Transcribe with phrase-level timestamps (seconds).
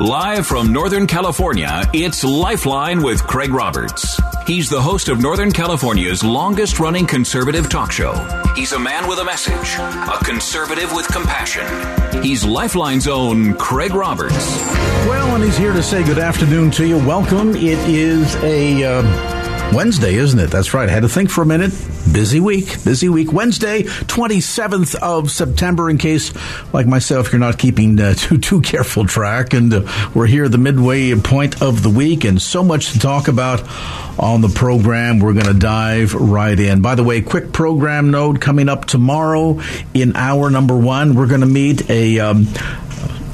[0.00, 4.18] Live from Northern California, it's Lifeline with Craig Roberts.
[4.46, 8.14] He's the host of Northern California's longest running conservative talk show.
[8.56, 11.66] He's a man with a message, a conservative with compassion.
[12.22, 14.56] He's Lifeline's own Craig Roberts.
[15.06, 16.96] Well, and he's here to say good afternoon to you.
[16.96, 17.54] Welcome.
[17.54, 18.82] It is a.
[18.84, 19.39] Uh
[19.72, 20.50] Wednesday, isn't it?
[20.50, 20.88] That's right.
[20.88, 21.70] I had to think for a minute.
[22.12, 23.32] Busy week, busy week.
[23.32, 26.32] Wednesday, 27th of September, in case,
[26.72, 29.54] like myself, you're not keeping uh, too, too careful track.
[29.54, 32.98] And uh, we're here at the midway point of the week, and so much to
[32.98, 33.62] talk about
[34.18, 35.20] on the program.
[35.20, 36.82] We're going to dive right in.
[36.82, 39.60] By the way, quick program note coming up tomorrow
[39.94, 41.14] in hour number one.
[41.14, 42.18] We're going to meet a.
[42.18, 42.48] Um,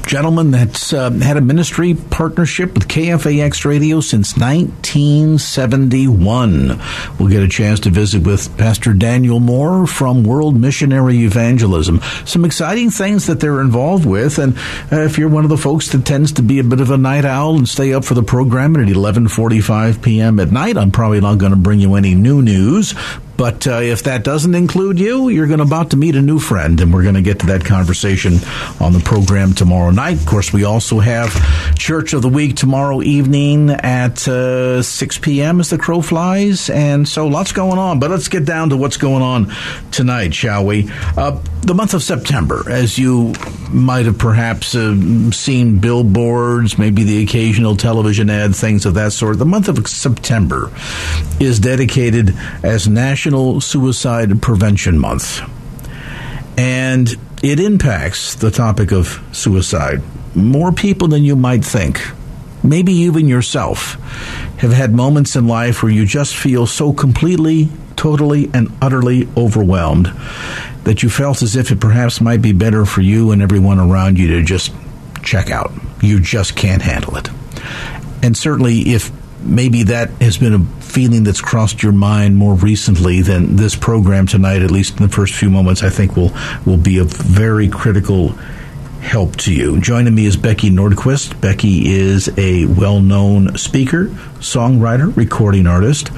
[0.07, 6.81] gentleman that's uh, had a ministry partnership with KFAX Radio since 1971.
[7.19, 11.99] We'll get a chance to visit with Pastor Daniel Moore from World Missionary Evangelism.
[12.25, 14.57] Some exciting things that they're involved with, and
[14.91, 16.97] uh, if you're one of the folks that tends to be a bit of a
[16.97, 20.39] night owl and stay up for the program at 11:45 p.m.
[20.39, 22.95] at night, I'm probably not going to bring you any new news,
[23.37, 26.39] but uh, if that doesn't include you, you're going to about to meet a new
[26.39, 28.39] friend, and we're going to get to that conversation
[28.79, 30.17] on the program tomorrow night.
[30.17, 31.29] Of course, we also have
[31.75, 35.59] Church of the Week tomorrow evening at uh, 6 p.m.
[35.59, 37.99] as the crow flies, and so lots going on.
[37.99, 39.53] But let's get down to what's going on
[39.91, 40.89] tonight, shall we?
[41.17, 43.33] Uh, the month of September, as you
[43.69, 44.95] might have perhaps uh,
[45.31, 49.37] seen billboards, maybe the occasional television ad, things of that sort.
[49.37, 50.71] The month of September
[51.41, 52.33] is dedicated
[52.63, 55.41] as National National Suicide Prevention Month.
[56.57, 60.01] And it impacts the topic of suicide.
[60.33, 62.01] More people than you might think,
[62.63, 63.95] maybe even yourself,
[64.59, 67.67] have had moments in life where you just feel so completely,
[67.97, 70.05] totally, and utterly overwhelmed
[70.85, 74.17] that you felt as if it perhaps might be better for you and everyone around
[74.17, 74.73] you to just
[75.21, 75.73] check out.
[76.01, 77.29] You just can't handle it.
[78.23, 79.11] And certainly, if
[79.41, 84.25] maybe that has been a feeling that's crossed your mind more recently than this program
[84.25, 86.31] tonight, at least in the first few moments, I think will
[86.65, 88.37] will be a very critical
[89.01, 89.79] help to you.
[89.79, 91.39] Joining me is Becky Nordquist.
[91.39, 94.05] Becky is a well known speaker,
[94.39, 96.11] songwriter, recording artist.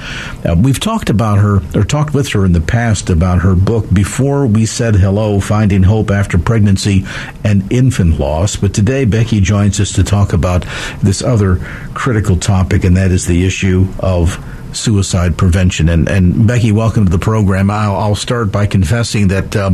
[0.44, 3.86] Uh, we've talked about her, or talked with her in the past about her book,
[3.92, 7.04] Before We Said Hello Finding Hope After Pregnancy
[7.44, 8.56] and Infant Loss.
[8.56, 10.66] But today, Becky joins us to talk about
[11.02, 11.56] this other
[11.94, 14.38] critical topic, and that is the issue of
[14.76, 15.88] suicide prevention.
[15.88, 17.70] And, and Becky, welcome to the program.
[17.70, 19.72] I'll, I'll start by confessing that, uh,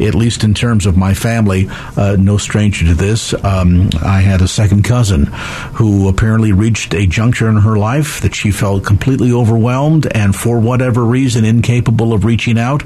[0.00, 4.42] at least in terms of my family, uh, no stranger to this, um, I had
[4.42, 5.26] a second cousin
[5.74, 10.58] who apparently reached a juncture in her life that she felt completely overwhelmed and, for
[10.58, 12.82] whatever reason, incapable of reaching out.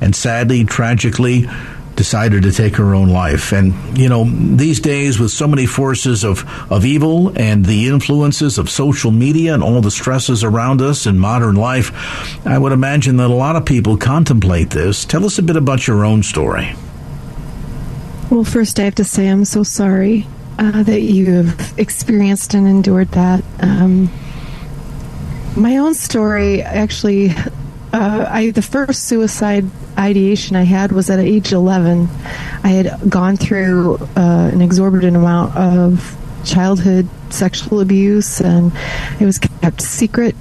[0.00, 1.48] And sadly, tragically,
[1.96, 3.52] decided to take her own life.
[3.52, 8.58] And, you know, these days with so many forces of, of evil and the influences
[8.58, 13.16] of social media and all the stresses around us in modern life, I would imagine
[13.16, 15.04] that a lot of people contemplate this.
[15.04, 16.74] Tell us a bit about your own story.
[18.30, 20.26] Well, first, I have to say I'm so sorry
[20.58, 23.42] uh, that you have experienced and endured that.
[23.60, 24.10] Um,
[25.56, 27.34] my own story actually
[27.96, 29.64] uh, I the first suicide
[29.96, 32.08] ideation I had was at age 11.
[32.62, 38.72] I had gone through uh, an exorbitant amount of childhood sexual abuse, and
[39.18, 40.34] it was kept secret.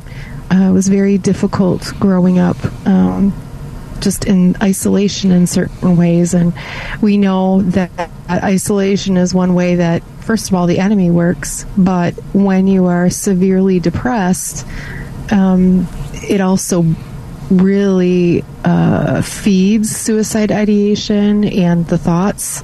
[0.51, 2.57] Uh, it was very difficult growing up.
[2.85, 3.33] Um,
[4.01, 6.33] just in isolation in certain ways.
[6.33, 6.53] And
[7.01, 11.65] we know that isolation is one way that, first of all, the enemy works.
[11.77, 14.67] But when you are severely depressed,
[15.31, 16.83] um, it also
[17.49, 22.63] really uh, feeds suicide ideation and the thoughts.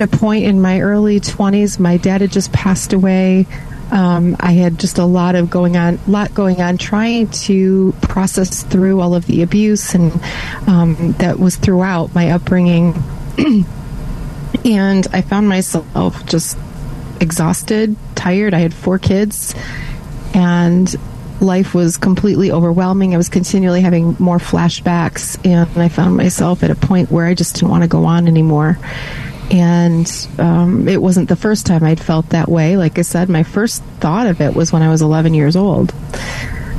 [0.00, 3.46] At a point in my early 20s, my dad had just passed away.
[3.90, 8.62] Um, I had just a lot of going on, lot going on, trying to process
[8.62, 10.12] through all of the abuse and
[10.66, 12.94] um, that was throughout my upbringing.
[14.64, 16.58] and I found myself just
[17.20, 18.54] exhausted, tired.
[18.54, 19.54] I had four kids,
[20.34, 20.94] and
[21.40, 23.14] life was completely overwhelming.
[23.14, 27.34] I was continually having more flashbacks, and I found myself at a point where I
[27.34, 28.78] just didn't want to go on anymore.
[29.50, 32.76] And um, it wasn't the first time I'd felt that way.
[32.76, 35.94] Like I said, my first thought of it was when I was 11 years old.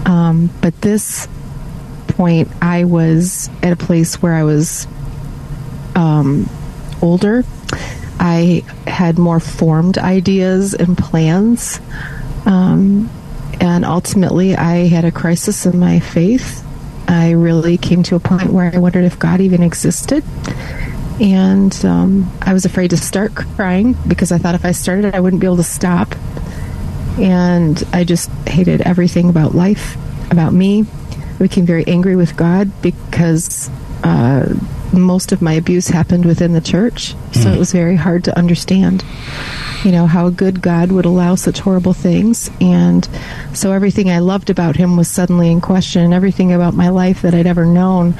[0.05, 1.27] Um, but this
[2.07, 4.87] point, I was at a place where I was
[5.95, 6.47] um,
[7.01, 7.43] older.
[8.19, 11.79] I had more formed ideas and plans.
[12.45, 13.09] Um,
[13.59, 16.65] and ultimately, I had a crisis in my faith.
[17.07, 20.23] I really came to a point where I wondered if God even existed.
[21.19, 25.19] And um, I was afraid to start crying because I thought if I started, I
[25.19, 26.15] wouldn't be able to stop.
[27.17, 29.97] And I just hated everything about life,
[30.31, 30.85] about me.
[31.11, 33.69] I became very angry with God because
[34.03, 34.53] uh,
[34.93, 37.55] most of my abuse happened within the church, so mm.
[37.55, 39.03] it was very hard to understand,
[39.83, 42.49] you know, how a good God would allow such horrible things.
[42.59, 43.07] And
[43.53, 46.13] so everything I loved about him was suddenly in question.
[46.13, 48.13] Everything about my life that I'd ever known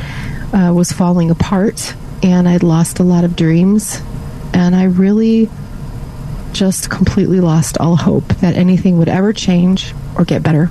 [0.54, 4.02] uh, was falling apart, and I'd lost a lot of dreams.
[4.54, 5.50] And I really
[6.54, 10.70] just completely lost all hope that anything would ever change or get better.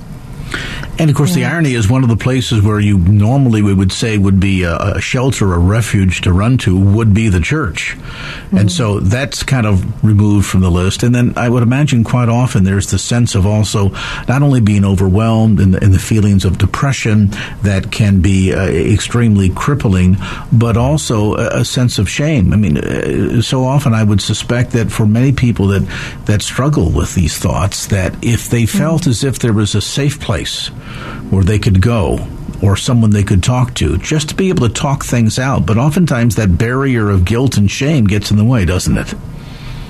[0.99, 1.47] And of course, yeah.
[1.47, 4.63] the irony is one of the places where you normally we would say would be
[4.63, 7.95] a, a shelter, a refuge to run to, would be the church.
[7.95, 8.57] Mm-hmm.
[8.57, 11.03] And so that's kind of removed from the list.
[11.03, 13.89] And then I would imagine quite often there's the sense of also
[14.27, 17.27] not only being overwhelmed and the, the feelings of depression
[17.63, 20.17] that can be uh, extremely crippling,
[20.51, 22.51] but also a, a, sense of shame.
[22.51, 25.87] I mean, uh, so often I would suspect that for many people that,
[26.25, 29.11] that struggle with these thoughts, that if they felt mm-hmm.
[29.11, 30.71] as if there was a safe place,
[31.29, 32.27] where they could go
[32.61, 35.65] or someone they could talk to just to be able to talk things out.
[35.65, 39.13] But oftentimes that barrier of guilt and shame gets in the way, doesn't it?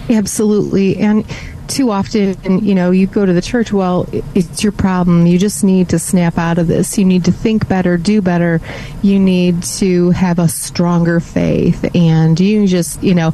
[0.09, 0.97] Absolutely.
[0.97, 1.25] And
[1.69, 5.25] too often, you know, you go to the church, well, it's your problem.
[5.27, 6.97] You just need to snap out of this.
[6.97, 8.59] You need to think better, do better.
[9.01, 11.95] You need to have a stronger faith.
[11.95, 13.33] And you just, you know,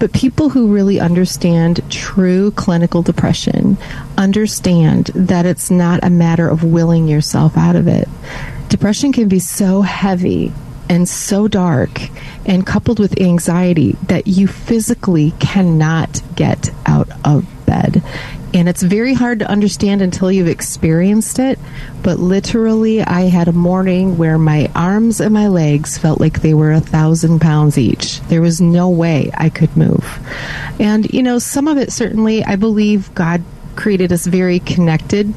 [0.00, 3.76] but people who really understand true clinical depression
[4.16, 8.08] understand that it's not a matter of willing yourself out of it.
[8.68, 10.52] Depression can be so heavy
[10.88, 12.00] and so dark
[12.46, 18.02] and coupled with anxiety that you physically cannot get out of bed.
[18.52, 21.58] And it's very hard to understand until you've experienced it.
[22.02, 26.54] But literally, I had a morning where my arms and my legs felt like they
[26.54, 28.20] were a thousand pounds each.
[28.22, 30.06] There was no way I could move.
[30.78, 33.42] And, you know, some of it certainly, I believe God
[33.74, 35.34] created us very connected.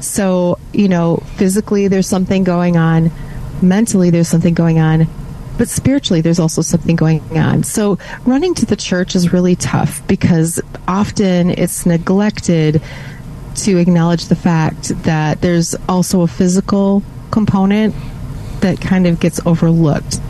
[0.00, 3.12] So, you know, physically, there's something going on.
[3.62, 5.06] Mentally, there's something going on
[5.58, 7.62] but spiritually there's also something going on.
[7.62, 12.82] So running to the church is really tough because often it's neglected
[13.56, 17.94] to acknowledge the fact that there's also a physical component
[18.60, 20.20] that kind of gets overlooked.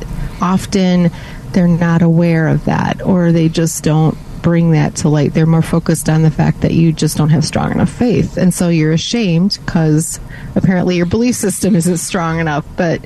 [0.41, 1.11] Often
[1.53, 5.35] they're not aware of that or they just don't bring that to light.
[5.35, 8.37] They're more focused on the fact that you just don't have strong enough faith.
[8.37, 10.21] And so you're ashamed because
[10.55, 12.65] apparently your belief system isn't strong enough.
[12.77, 13.05] But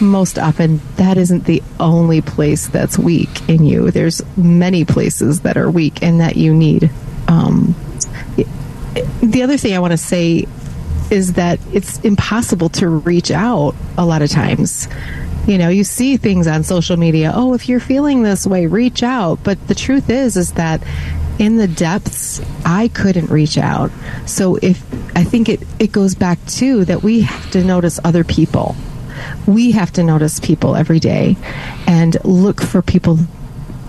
[0.00, 3.90] most often that isn't the only place that's weak in you.
[3.90, 6.90] There's many places that are weak and that you need.
[7.28, 7.74] Um,
[9.22, 10.46] the other thing I want to say
[11.10, 14.88] is that it's impossible to reach out a lot of times.
[15.46, 19.02] You know, you see things on social media, oh, if you're feeling this way, reach
[19.02, 19.40] out.
[19.44, 20.82] But the truth is, is that
[21.38, 23.90] in the depths, I couldn't reach out.
[24.26, 24.82] So if
[25.16, 28.74] I think it, it goes back to that we have to notice other people
[29.46, 31.36] we have to notice people every day
[31.86, 33.18] and look for people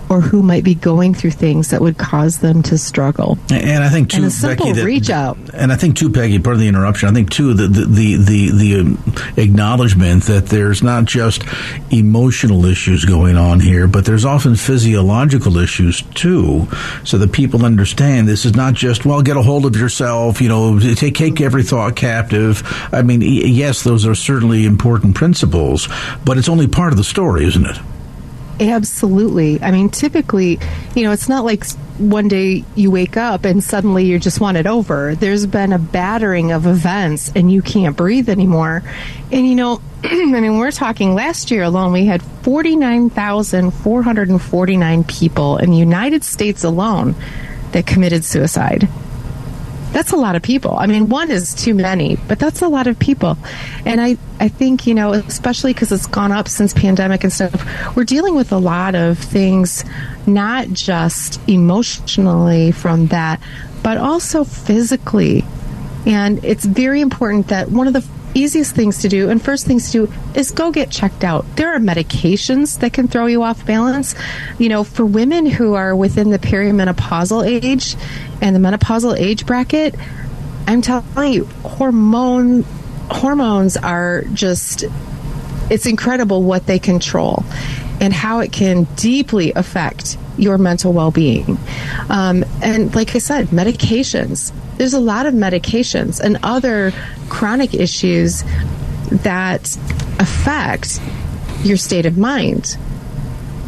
[0.10, 3.38] or who might be going through things that would cause them to struggle.
[3.50, 5.38] And I think too, and a simple Becky, that, reach out.
[5.54, 7.10] And I think too, Peggy, part of the interruption.
[7.10, 11.44] I think too the the the the, the um, acknowledgement that there's not just
[11.92, 16.68] emotional issues going on here, but there's often physiological issues too,
[17.04, 20.50] so that people understand this is not just well, get a hold of yourself, you
[20.50, 22.64] know, take take every thought captive.
[22.92, 25.88] I mean, yes, those are certainly important principles,
[26.24, 27.78] but it's only part of the story, isn't it?
[28.60, 29.62] Absolutely.
[29.62, 30.60] I mean, typically,
[30.96, 31.66] you know, it's not like
[31.98, 35.16] one day you wake up and suddenly you just want it over.
[35.16, 38.84] There's been a battering of events and you can't breathe anymore.
[39.32, 45.72] And, you know, I mean, we're talking last year alone, we had 49,449 people in
[45.72, 47.16] the United States alone
[47.72, 48.88] that committed suicide
[49.96, 50.76] that's a lot of people.
[50.76, 53.38] I mean, one is too many, but that's a lot of people.
[53.86, 57.96] And I, I think, you know, especially because it's gone up since pandemic and stuff,
[57.96, 59.86] we're dealing with a lot of things,
[60.28, 63.42] not just emotionally from that,
[63.84, 65.46] but also physically.
[66.06, 68.02] And it's very important that one of the
[68.36, 71.46] easiest things to do and first things to do is go get checked out.
[71.56, 74.14] There are medications that can throw you off balance.
[74.60, 77.96] You know, for women who are within the perimenopausal age
[78.42, 79.96] and the menopausal age bracket,
[80.68, 82.64] I'm telling you, hormone
[83.10, 84.84] hormones are just
[85.70, 87.44] it's incredible what they control
[88.02, 91.58] and how it can deeply affect your mental well-being
[92.10, 96.92] um, and like i said medications there's a lot of medications and other
[97.30, 98.44] chronic issues
[99.10, 99.76] that
[100.20, 101.00] affect
[101.64, 102.78] your state of mind.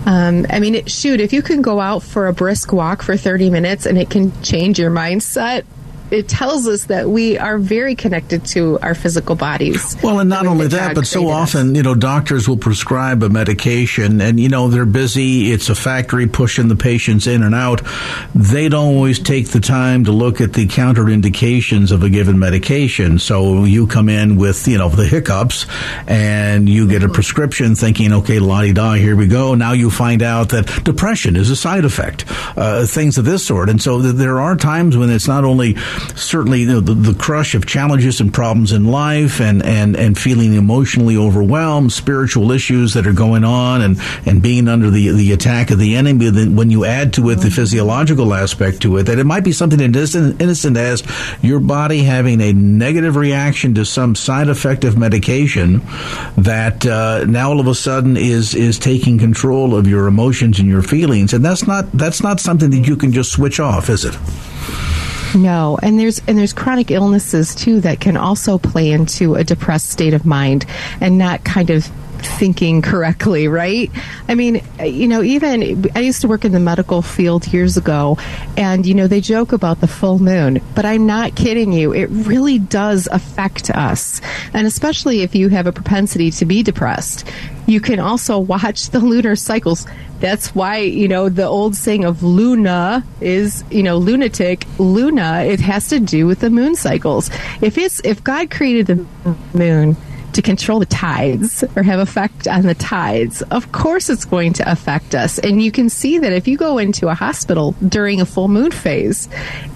[0.05, 3.17] Um, I mean, it, shoot, if you can go out for a brisk walk for
[3.17, 5.65] 30 minutes and it can change your mindset,
[6.11, 9.95] it tells us that we are very connected to our physical bodies.
[10.01, 14.21] Well, and not only that, but so often, you know, doctors will prescribe a medication
[14.21, 15.51] and, you know, they're busy.
[15.51, 17.81] It's a factory pushing the patients in and out.
[18.33, 23.19] They don't always take the time to look at the counterindications of a given medication.
[23.19, 25.65] So you come in with, you know, the hiccups
[26.07, 29.55] and you get a prescription thinking, okay, la di da, here we go.
[29.55, 33.69] Now you find out that depression is a side effect, uh, things of this sort.
[33.69, 35.75] And so there are times when it's not only
[36.15, 40.53] certainly know, the, the crush of challenges and problems in life and, and, and feeling
[40.53, 45.71] emotionally overwhelmed, spiritual issues that are going on and, and being under the, the attack
[45.71, 46.29] of the enemy.
[46.29, 49.51] Then when you add to it the physiological aspect to it, that it might be
[49.51, 51.03] something as innocent as
[51.41, 55.81] your body having a negative reaction to some side effect of medication
[56.37, 60.67] that uh, now all of a sudden is is taking control of your emotions and
[60.67, 64.05] your feelings, and that's not that's not something that you can just switch off, is
[64.05, 64.17] it?
[65.35, 69.89] No, and there's and there's chronic illnesses too that can also play into a depressed
[69.89, 70.65] state of mind
[71.01, 71.89] and not kind of
[72.21, 73.91] thinking correctly, right?
[74.27, 78.17] I mean, you know, even I used to work in the medical field years ago,
[78.55, 81.93] and you know, they joke about the full moon, but I'm not kidding you.
[81.93, 84.21] It really does affect us,
[84.53, 87.27] and especially if you have a propensity to be depressed.
[87.67, 89.85] You can also watch the lunar cycles.
[90.19, 94.65] That's why, you know, the old saying of Luna is, you know, lunatic.
[94.79, 97.29] Luna, it has to do with the moon cycles.
[97.61, 99.95] If it's, if God created the moon
[100.37, 104.71] to control the tides or have effect on the tides, of course it's going to
[104.71, 105.39] affect us.
[105.39, 108.69] And you can see that if you go into a hospital during a full moon
[108.69, 109.27] phase,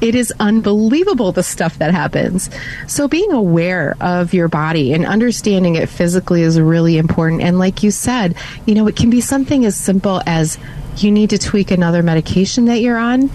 [0.02, 2.52] it is unbelievable the stuff that happens.
[2.86, 7.42] So being aware of your body and understanding it physically is really important.
[7.42, 8.36] And like you said,
[8.68, 10.60] you know, it can be something as simple as
[10.98, 13.32] you need to tweak another medication that you're on.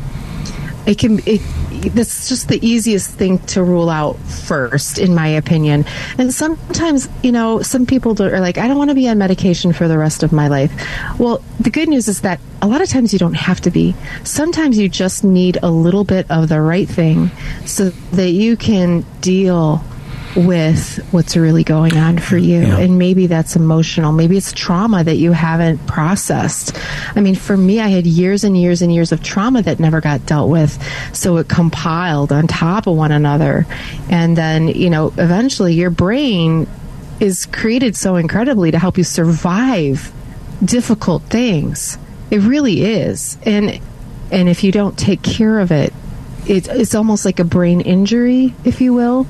[0.87, 1.41] It can it
[1.95, 5.85] that's just the easiest thing to rule out first, in my opinion.
[6.19, 9.73] And sometimes, you know, some people are like, I don't want to be on medication
[9.73, 10.73] for the rest of my life.
[11.19, 13.95] Well, the good news is that a lot of times you don't have to be.
[14.25, 17.31] Sometimes you just need a little bit of the right thing
[17.65, 19.83] so that you can deal
[20.37, 22.61] with what's really going on for you.
[22.61, 22.79] Yeah.
[22.79, 24.13] And maybe that's emotional.
[24.13, 26.77] Maybe it's trauma that you haven't processed.
[27.17, 30.01] I mean, for me, I had years and years and years of trauma that never
[30.01, 30.79] got dealt with.
[31.15, 33.67] So it compiled on top of one another.
[34.11, 36.67] And then, you know, eventually your brain
[37.19, 40.13] is created so incredibly to help you survive
[40.63, 41.97] difficult things.
[42.31, 43.39] It really is.
[43.45, 43.81] And
[44.31, 45.95] and if you don't take care of it,
[46.47, 49.27] it it's almost like a brain injury, if you will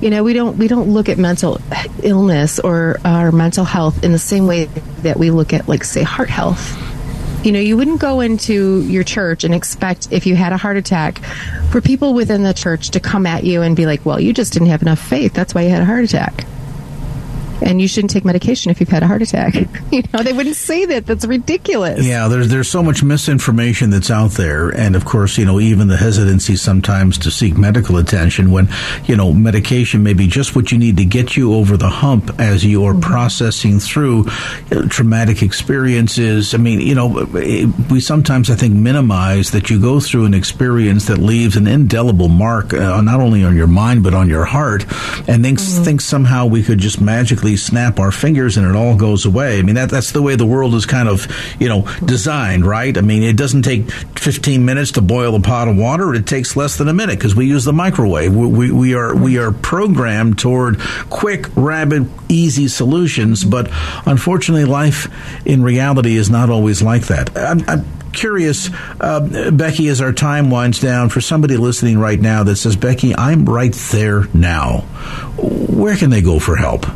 [0.00, 1.60] you know we don't we don't look at mental
[2.02, 4.64] illness or our mental health in the same way
[5.02, 6.76] that we look at like say heart health.
[7.44, 10.76] You know you wouldn't go into your church and expect if you had a heart
[10.76, 11.18] attack
[11.70, 14.52] for people within the church to come at you and be like well you just
[14.52, 15.34] didn't have enough faith.
[15.34, 16.46] That's why you had a heart attack
[17.62, 19.54] and you shouldn't take medication if you've had a heart attack.
[19.92, 21.06] you know, they wouldn't say that.
[21.06, 22.04] That's ridiculous.
[22.04, 25.88] Yeah, there's there's so much misinformation that's out there, and of course, you know, even
[25.88, 28.68] the hesitancy sometimes to seek medical attention when,
[29.04, 32.30] you know, medication may be just what you need to get you over the hump
[32.38, 34.26] as you are processing through
[34.70, 36.54] you know, traumatic experiences.
[36.54, 37.26] I mean, you know,
[37.90, 42.28] we sometimes I think minimize that you go through an experience that leaves an indelible
[42.28, 44.82] mark uh, not only on your mind but on your heart,
[45.28, 45.84] and think mm-hmm.
[45.84, 49.58] think somehow we could just magically snap our fingers and it all goes away.
[49.58, 51.26] I mean, that, that's the way the world is kind of,
[51.58, 52.96] you know, designed, right?
[52.96, 56.14] I mean, it doesn't take 15 minutes to boil a pot of water.
[56.14, 58.34] It takes less than a minute because we use the microwave.
[58.34, 60.80] We, we, we, are, we are programmed toward
[61.10, 63.44] quick, rapid, easy solutions.
[63.44, 63.68] But
[64.06, 65.08] unfortunately, life
[65.46, 67.36] in reality is not always like that.
[67.36, 72.42] I'm, I'm curious, uh, Becky, as our time winds down, for somebody listening right now
[72.44, 74.80] that says, Becky, I'm right there now,
[75.38, 76.86] where can they go for help?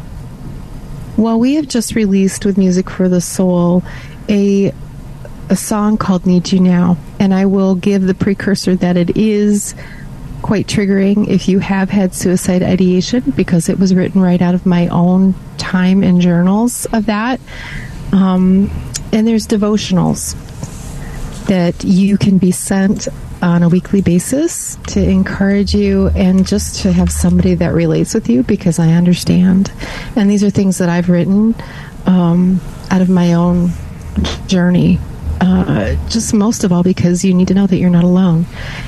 [1.17, 3.85] Well, we have just released with Music for the Soul
[4.29, 4.73] a
[5.51, 9.75] a song called Need You Now, and I will give the precursor that it is
[10.43, 14.67] quite triggering if you have had suicide ideation because it was written right out of
[14.67, 17.41] my own time and journals of that.
[18.13, 18.71] Um,
[19.13, 20.35] and there's devotionals
[21.47, 23.09] that you can be sent
[23.45, 28.29] on a weekly basis to encourage you and just to have somebody that relates with
[28.31, 29.71] you because I understand.
[30.17, 31.55] And these are things that I've written
[32.07, 32.59] um,
[32.91, 33.69] out of my own
[34.47, 34.99] journey.
[35.43, 38.47] Uh, just most of all because you need to know that you're not alone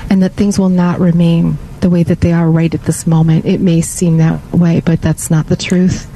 [0.09, 3.45] and that things will not remain the way that they are right at this moment.
[3.45, 6.09] It may seem that way, but that's not the truth.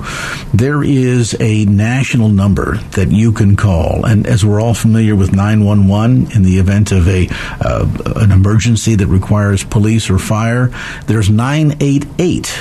[0.54, 4.04] There is a national number that you can call.
[4.04, 7.28] And as we're all familiar with 911 in the event of a
[7.60, 10.70] uh, an emergency that requires police or fire,
[11.06, 12.58] there's 988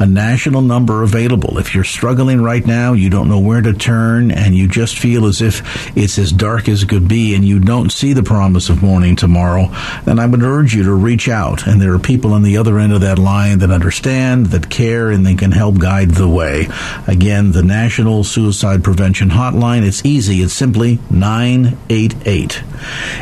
[0.00, 1.58] a national number available.
[1.58, 5.26] If you're struggling right now, you don't know where to turn, and you just feel
[5.26, 5.62] as if
[5.94, 9.14] it's as dark as it could be, and you don't see the promise of morning
[9.14, 9.68] tomorrow,
[10.06, 11.66] then I would urge you to reach out.
[11.66, 15.10] And there are people on the other end of that line that understand, that care,
[15.10, 16.68] and they can help guide the way.
[17.06, 19.86] Again, the National Suicide Prevention Hotline.
[19.86, 20.40] It's easy.
[20.40, 22.62] It's simply 988.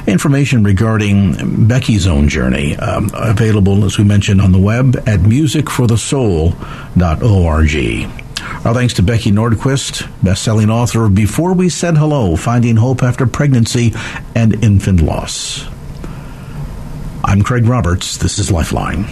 [0.06, 5.68] Information regarding Becky's own journey um, available, as we mentioned, on the web at Music
[5.68, 6.54] for the Soul
[7.22, 7.74] org.
[8.64, 13.26] Our thanks to Becky Nordquist, best-selling author of Before We Said Hello, Finding Hope After
[13.26, 13.92] Pregnancy
[14.34, 15.66] and Infant Loss.
[17.24, 18.16] I'm Craig Roberts.
[18.16, 19.06] This is Lifeline.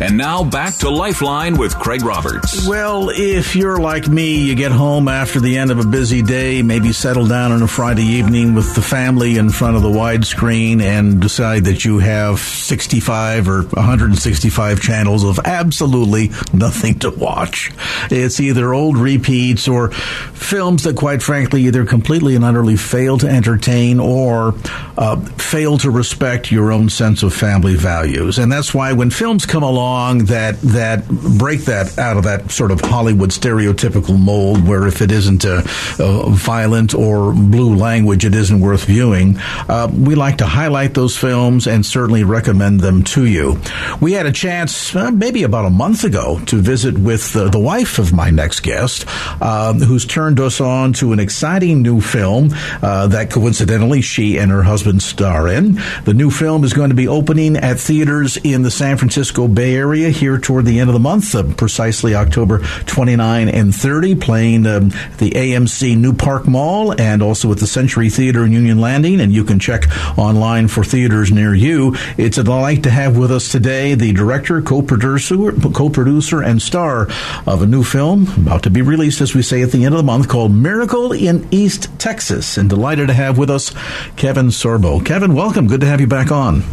[0.00, 2.68] And now back to Lifeline with Craig Roberts.
[2.68, 6.62] Well, if you're like me, you get home after the end of a busy day,
[6.62, 10.80] maybe settle down on a Friday evening with the family in front of the widescreen
[10.80, 17.72] and decide that you have 65 or 165 channels of absolutely nothing to watch.
[18.08, 23.26] It's either old repeats or films that, quite frankly, either completely and utterly fail to
[23.26, 24.54] entertain or
[24.96, 28.38] uh, fail to respect your own sense of family values.
[28.38, 29.87] And that's why when films come along,
[30.26, 35.10] that that break that out of that sort of Hollywood stereotypical mold, where if it
[35.10, 35.62] isn't a,
[36.28, 39.38] violent or blue language, it isn't worth viewing.
[39.68, 43.58] Uh, we like to highlight those films and certainly recommend them to you.
[44.00, 47.58] We had a chance, uh, maybe about a month ago, to visit with uh, the
[47.58, 49.04] wife of my next guest,
[49.40, 52.48] uh, who's turned us on to an exciting new film
[52.80, 55.80] that coincidentally she and her husband star in.
[56.04, 59.77] The new film is going to be opening at theaters in the San Francisco Bay
[59.78, 64.66] area here toward the end of the month, uh, precisely October 29 and 30, playing
[64.66, 64.88] um,
[65.18, 69.20] the AMC New Park Mall and also at the Century Theater in Union Landing.
[69.20, 69.84] And you can check
[70.18, 71.96] online for theaters near you.
[72.16, 77.08] It's a delight to have with us today the director, co-producer, co-producer, and star
[77.46, 79.98] of a new film about to be released, as we say at the end of
[79.98, 82.58] the month, called Miracle in East Texas.
[82.58, 83.72] And delighted to have with us
[84.16, 85.04] Kevin Sorbo.
[85.04, 85.68] Kevin, welcome.
[85.68, 86.64] Good to have you back on.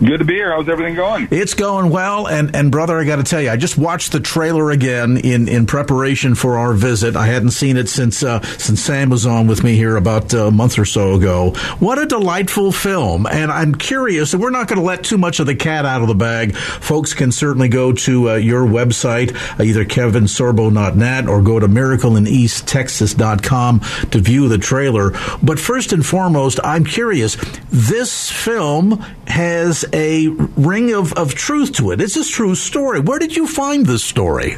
[0.00, 0.52] Good to be here.
[0.52, 1.26] How's everything going?
[1.32, 4.20] It's going well, and and brother, I got to tell you, I just watched the
[4.20, 7.16] trailer again in, in preparation for our visit.
[7.16, 10.52] I hadn't seen it since uh, since Sam was on with me here about a
[10.52, 11.50] month or so ago.
[11.80, 13.26] What a delightful film!
[13.26, 16.00] And I'm curious, and we're not going to let too much of the cat out
[16.00, 16.54] of the bag.
[16.54, 23.80] Folks can certainly go to uh, your website, uh, either kevinsorbo.net or go to miracleineasttexas.com
[24.12, 25.10] to view the trailer.
[25.42, 27.36] But first and foremost, I'm curious.
[27.72, 32.00] This film has a ring of, of truth to it.
[32.00, 33.00] It's a true story.
[33.00, 34.56] Where did you find this story?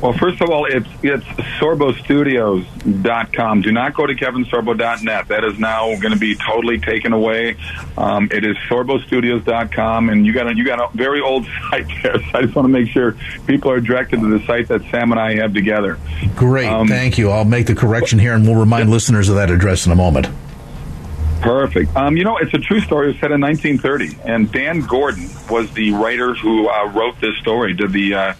[0.00, 1.24] Well, first of all, it's it's
[1.58, 3.62] sorbostudios.com.
[3.62, 5.28] Do not go to kevinsorbo.net.
[5.28, 7.56] That is now going to be totally taken away.
[7.96, 12.18] Um, it is sorbostudios.com, and you got a, you got a very old site there.
[12.18, 15.12] So I just want to make sure people are directed to the site that Sam
[15.12, 15.98] and I have together.
[16.34, 17.30] Great, um, thank you.
[17.30, 20.28] I'll make the correction here, and we'll remind listeners of that address in a moment.
[21.46, 21.96] Perfect.
[21.96, 23.06] Um, you know, it's a true story.
[23.06, 27.36] It was set in 1930, and Dan Gordon was the writer who uh, wrote this
[27.38, 27.72] story.
[27.74, 28.34] Did the uh,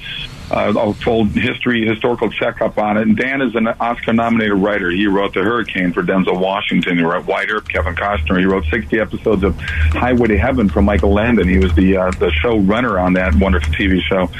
[0.50, 3.02] uh, full history, historical checkup on it.
[3.02, 4.90] And Dan is an Oscar-nominated writer.
[4.90, 6.98] He wrote The Hurricane for Denzel Washington.
[6.98, 8.38] He wrote Wyatt Earp, Kevin Costner.
[8.38, 11.48] He wrote 60 episodes of Highway to Heaven for Michael Landon.
[11.48, 14.30] He was the uh, the showrunner on that wonderful TV show.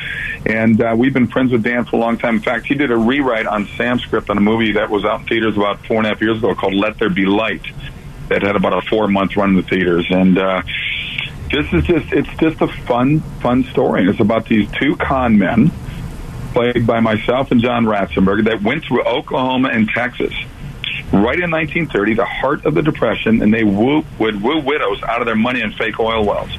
[0.46, 2.36] And uh, we've been friends with Dan for a long time.
[2.36, 5.26] In fact, he did a rewrite on Sanskrit on a movie that was out in
[5.26, 7.62] theaters about four and a half years ago called Let There Be Light
[8.28, 10.06] that had about a four month run in the theaters.
[10.10, 10.62] And uh,
[11.50, 14.08] this is just, it's just a fun, fun story.
[14.08, 15.70] It's about these two con men
[16.52, 20.32] played by myself and John Ratzenberger that went through Oklahoma and Texas
[21.12, 25.20] right in 1930, the heart of the Depression, and they woo, would woo widows out
[25.20, 26.50] of their money in fake oil wells.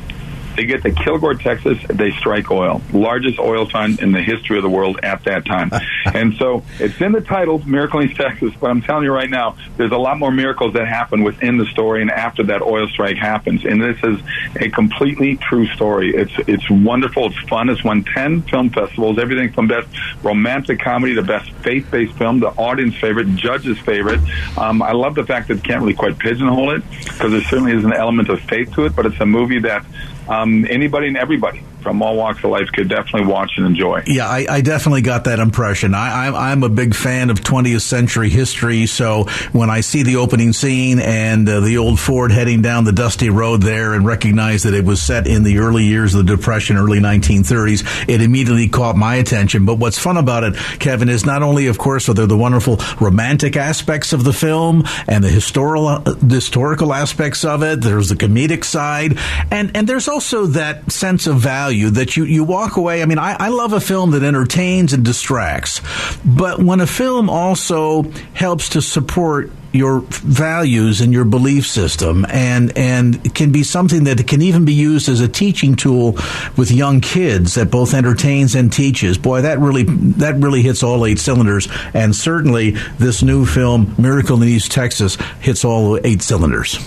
[0.58, 1.78] They get to Kilgore, Texas.
[1.88, 5.70] They strike oil, largest oil fund in the history of the world at that time.
[6.06, 8.54] and so it's in the title, Miracle in Texas.
[8.60, 11.68] But I'm telling you right now, there's a lot more miracles that happen within the
[11.68, 13.66] story and after that oil strike happens.
[13.66, 14.20] And this is
[14.56, 16.16] a completely true story.
[16.16, 17.28] It's it's wonderful.
[17.28, 17.70] It's fun.
[17.70, 19.20] It's won ten film festivals.
[19.20, 19.88] Everything from best
[20.24, 24.22] romantic comedy to best faith-based film, the audience favorite, judges favorite.
[24.58, 27.74] Um, I love the fact that you can't really quite pigeonhole it because there certainly
[27.74, 28.96] is an element of faith to it.
[28.96, 29.86] But it's a movie that
[30.28, 34.04] um, anybody and everybody from all walks of life could definitely watch and enjoy.
[34.06, 35.96] Yeah, I, I definitely got that impression.
[35.96, 39.24] I, I'm a big fan of 20th century history, so
[39.54, 43.30] when I see the opening scene and uh, the old Ford heading down the dusty
[43.30, 46.76] road there and recognize that it was set in the early years of the Depression,
[46.76, 49.66] early 1930s, it immediately caught my attention.
[49.66, 52.82] But what's fun about it, Kevin, is not only, of course, are there the wonderful
[53.00, 58.66] romantic aspects of the film and the historical, historical aspects of it, there's the comedic
[58.66, 59.18] side,
[59.52, 63.02] and, and there's also that sense of value that you, you walk away.
[63.02, 65.82] I mean, I, I love a film that entertains and distracts,
[66.26, 72.76] but when a film also helps to support your values and your belief system and
[72.78, 76.14] and can be something that can even be used as a teaching tool
[76.56, 79.18] with young kids that both entertains and teaches.
[79.18, 81.68] Boy that really that really hits all eight cylinders.
[81.94, 86.80] And certainly this new film miracle in east texas hits all eight cylinders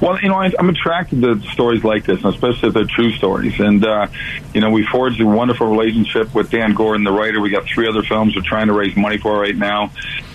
[0.00, 3.58] well, you know, I, am attracted to stories like this, especially if they're true stories.
[3.58, 4.08] And, uh,
[4.54, 7.40] you know, we forged a wonderful relationship with Dan Gordon, the writer.
[7.40, 9.92] We got three other films we're trying to raise money for right now.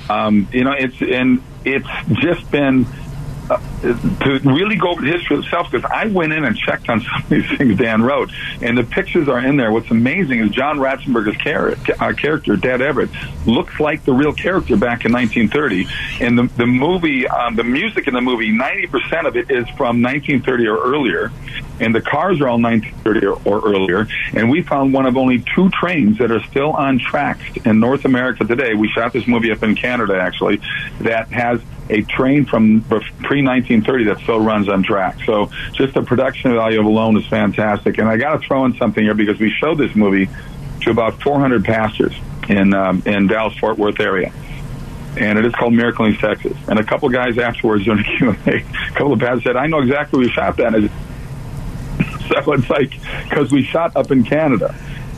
[0.10, 1.88] Um, you know, it's, and it's
[2.20, 2.86] just been,
[3.48, 7.24] to really go over the history itself because I went in and checked on some
[7.24, 9.72] of these things Dan wrote, and the pictures are in there.
[9.72, 13.10] What's amazing is John Ratzenberger's character, uh, character Dad Everett,
[13.46, 15.88] looks like the real character back in 1930.
[16.24, 20.02] And the, the movie, um, the music in the movie, 90% of it is from
[20.02, 21.32] 1930 or earlier,
[21.80, 24.08] and the cars are all 1930 or, or earlier.
[24.34, 28.06] And we found one of only two trains that are still on tracks in North
[28.06, 28.74] America today.
[28.74, 30.62] We shot this movie up in Canada, actually,
[31.02, 35.18] that has a train from pre 1930 that still runs on track.
[35.26, 37.98] So just the production value alone is fantastic.
[37.98, 40.30] And I got to throw in something here because we showed this movie
[40.82, 42.14] to about 400 pastors
[42.50, 44.34] in um, in Dallas Fort Worth area.
[45.16, 46.58] And it is called Miracle in Texas.
[46.68, 49.80] And a couple guys afterwards during the Q&A, a couple of pastors said, I know
[49.80, 50.74] exactly where we shot that.
[52.28, 52.92] so it's like,
[53.30, 54.76] because we shot up in Canada.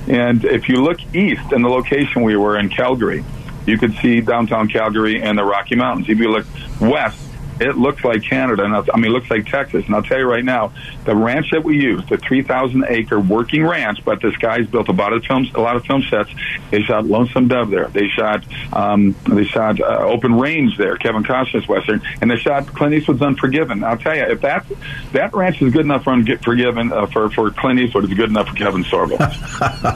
[0.07, 3.23] And if you look east in the location we were in Calgary,
[3.65, 6.09] you could see downtown Calgary and the Rocky Mountains.
[6.09, 6.45] If you look
[6.79, 7.19] west,
[7.59, 8.63] it looks like Canada,
[8.93, 9.85] I mean, it looks like Texas.
[9.85, 10.73] And I'll tell you right now,
[11.05, 14.91] the ranch that we used, the 3,000 acre working ranch, but this guy's built a
[14.91, 16.29] lot of films, a lot of film sets.
[16.71, 17.87] They shot Lonesome Dove there.
[17.87, 22.67] They shot, um, they shot uh, Open Range there, Kevin Costner's Western, and they shot
[22.67, 23.83] Clint Eastwood's Unforgiven.
[23.83, 24.65] I'll tell you, if that
[25.13, 28.49] that ranch is good enough for Unforgiven uh, for for Clint Eastwood, it's good enough
[28.49, 29.17] for Kevin Sorbo.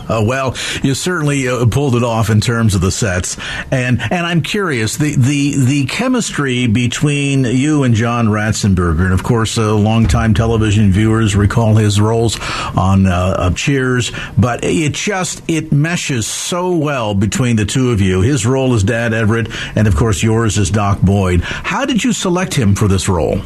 [0.28, 3.38] well, you certainly uh, pulled it off in terms of the sets,
[3.72, 9.24] and and I'm curious the the the chemistry between you and John Ratzenberger, and of
[9.24, 12.40] course, uh, longtime television viewers recall his roles
[12.76, 14.12] on uh, Cheers.
[14.38, 18.22] But it just it meshes so well between the two of you.
[18.22, 21.42] His role as Dad Everett, and of course, yours as Doc Boyd.
[21.42, 23.42] How did you select him for this role?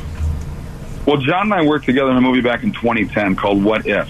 [1.05, 4.09] Well, John and I worked together in a movie back in 2010 called What If.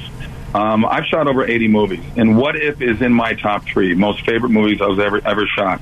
[0.53, 4.23] Um, I've shot over 80 movies, and What If is in my top three most
[4.25, 5.81] favorite movies I was ever ever shot.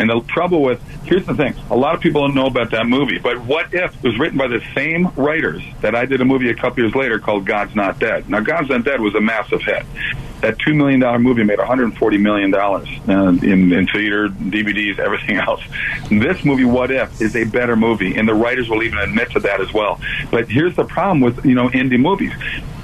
[0.00, 2.86] And the trouble with here's the thing: a lot of people don't know about that
[2.86, 6.24] movie, but What If it was written by the same writers that I did a
[6.24, 8.28] movie a couple years later called God's Not Dead.
[8.28, 9.84] Now, God's Not Dead was a massive hit.
[10.40, 15.36] That two million dollar movie made 140 million dollars uh, in, in theater, DVDs, everything
[15.48, 15.62] else.
[16.10, 19.40] This movie, What If, is a better movie, and the writers will even admit to
[19.40, 20.00] that as well.
[20.30, 22.32] But here's the problem with you know indie movies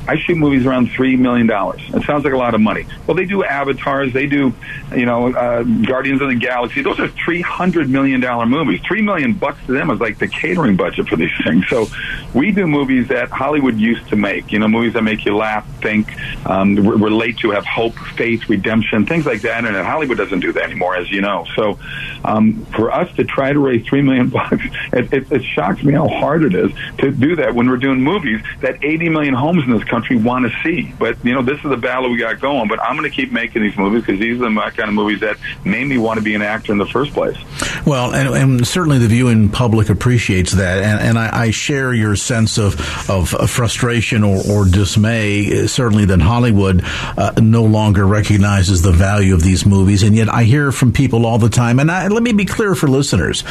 [0.09, 1.81] I shoot movies around three million dollars.
[1.88, 2.87] It sounds like a lot of money.
[3.07, 4.55] Well, they do avatars, they do,
[4.94, 6.83] you know, uh, Guardians of the Galaxy.
[6.83, 8.81] Those are three hundred million dollar movies.
[8.87, 11.66] Three million bucks to them is like the catering budget for these things.
[11.69, 11.87] So
[12.35, 14.53] we do movies that Hollywood used to make.
[14.53, 16.14] You know, movies that make you laugh, think,
[16.47, 19.64] um, re- relate to, have hope, faith, redemption, things like that.
[19.64, 21.47] And Hollywood doesn't do that anymore, as you know.
[21.55, 21.79] So
[22.25, 25.92] um, for us to try to raise three million bucks, it, it, it shocks me
[25.92, 29.64] how hard it is to do that when we're doing movies that 80 million homes
[29.64, 30.92] in this country want to see.
[30.99, 32.69] But you know, this is the battle we got going.
[32.69, 35.21] But I'm going to keep making these movies because these are the kind of movies
[35.21, 37.37] that made me want to be an actor in the first place.
[37.85, 42.16] Well, and, and certainly the viewing public appreciates that, and, and I, I, share your
[42.16, 42.80] sense of
[43.11, 45.66] of frustration or, or dismay.
[45.66, 50.44] Certainly, that Hollywood uh, no longer recognizes the value of these movies, and yet I
[50.44, 51.78] hear from people all the time.
[51.78, 53.44] And I, let me be clear for listeners: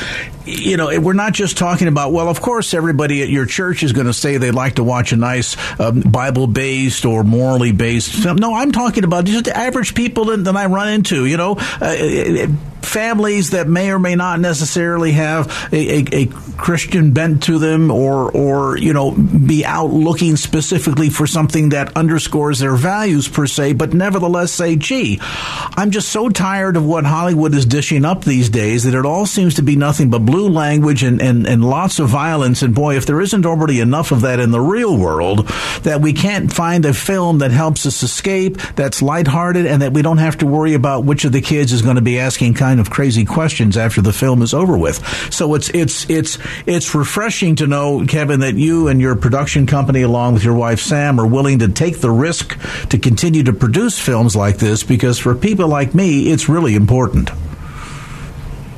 [0.46, 2.12] you know, we're not just talking about.
[2.12, 5.12] Well, of course, everybody at your church is going to say they'd like to watch
[5.12, 8.38] a nice um, Bible based or morally based film.
[8.38, 11.26] No, I'm talking about just the average people that, that I run into.
[11.26, 11.58] You know.
[11.80, 12.48] Uh,
[12.86, 17.92] families that may or may not necessarily have a, a, a, Christian bent to them
[17.92, 23.46] or, or, you know, be out looking specifically for something that underscores their values per
[23.46, 28.24] se, but nevertheless say, gee, I'm just so tired of what Hollywood is dishing up
[28.24, 31.64] these days that it all seems to be nothing but blue language and, and, and
[31.64, 32.62] lots of violence.
[32.62, 35.48] And boy, if there isn't already enough of that in the real world,
[35.84, 40.02] that we can't find a film that helps us escape, that's lighthearted, and that we
[40.02, 42.86] don't have to worry about which of the kids is going to be asking kind
[42.86, 44.98] of crazy questions after the film is over with.
[45.34, 50.02] So it's it's it's it's refreshing to know, Kevin, that you and your production company,
[50.02, 52.60] along with your wife Sam, are willing to take the risk
[52.90, 57.30] to continue to produce films like this because for people like me, it's really important.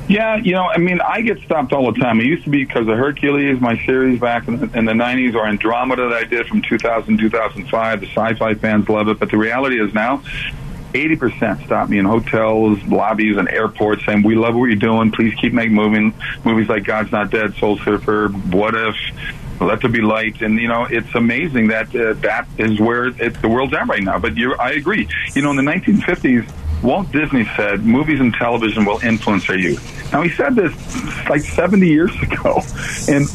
[0.06, 2.20] Yeah, you know, I mean, I get stopped all the time.
[2.20, 5.34] It used to be because of Hercules, my series back in the, in the 90s,
[5.34, 8.00] or Andromeda that I did from 2000 2005.
[8.00, 9.18] The sci fi fans love it.
[9.18, 10.22] But the reality is now,
[10.92, 15.10] 80% stop me in hotels, lobbies, and airports saying, We love what you're doing.
[15.10, 18.94] Please keep making moving movies like God's Not Dead, Soul Surfer, What If,
[19.60, 20.40] Let There Be Light.
[20.40, 24.02] And, you know, it's amazing that uh, that is where it, the world's at right
[24.02, 24.18] now.
[24.18, 25.08] But I agree.
[25.34, 26.50] You know, in the 1950s,
[26.82, 30.12] Walt Disney said movies and television will influence our youth.
[30.12, 30.72] Now, he said this
[31.28, 32.62] like 70 years ago.
[33.08, 33.26] And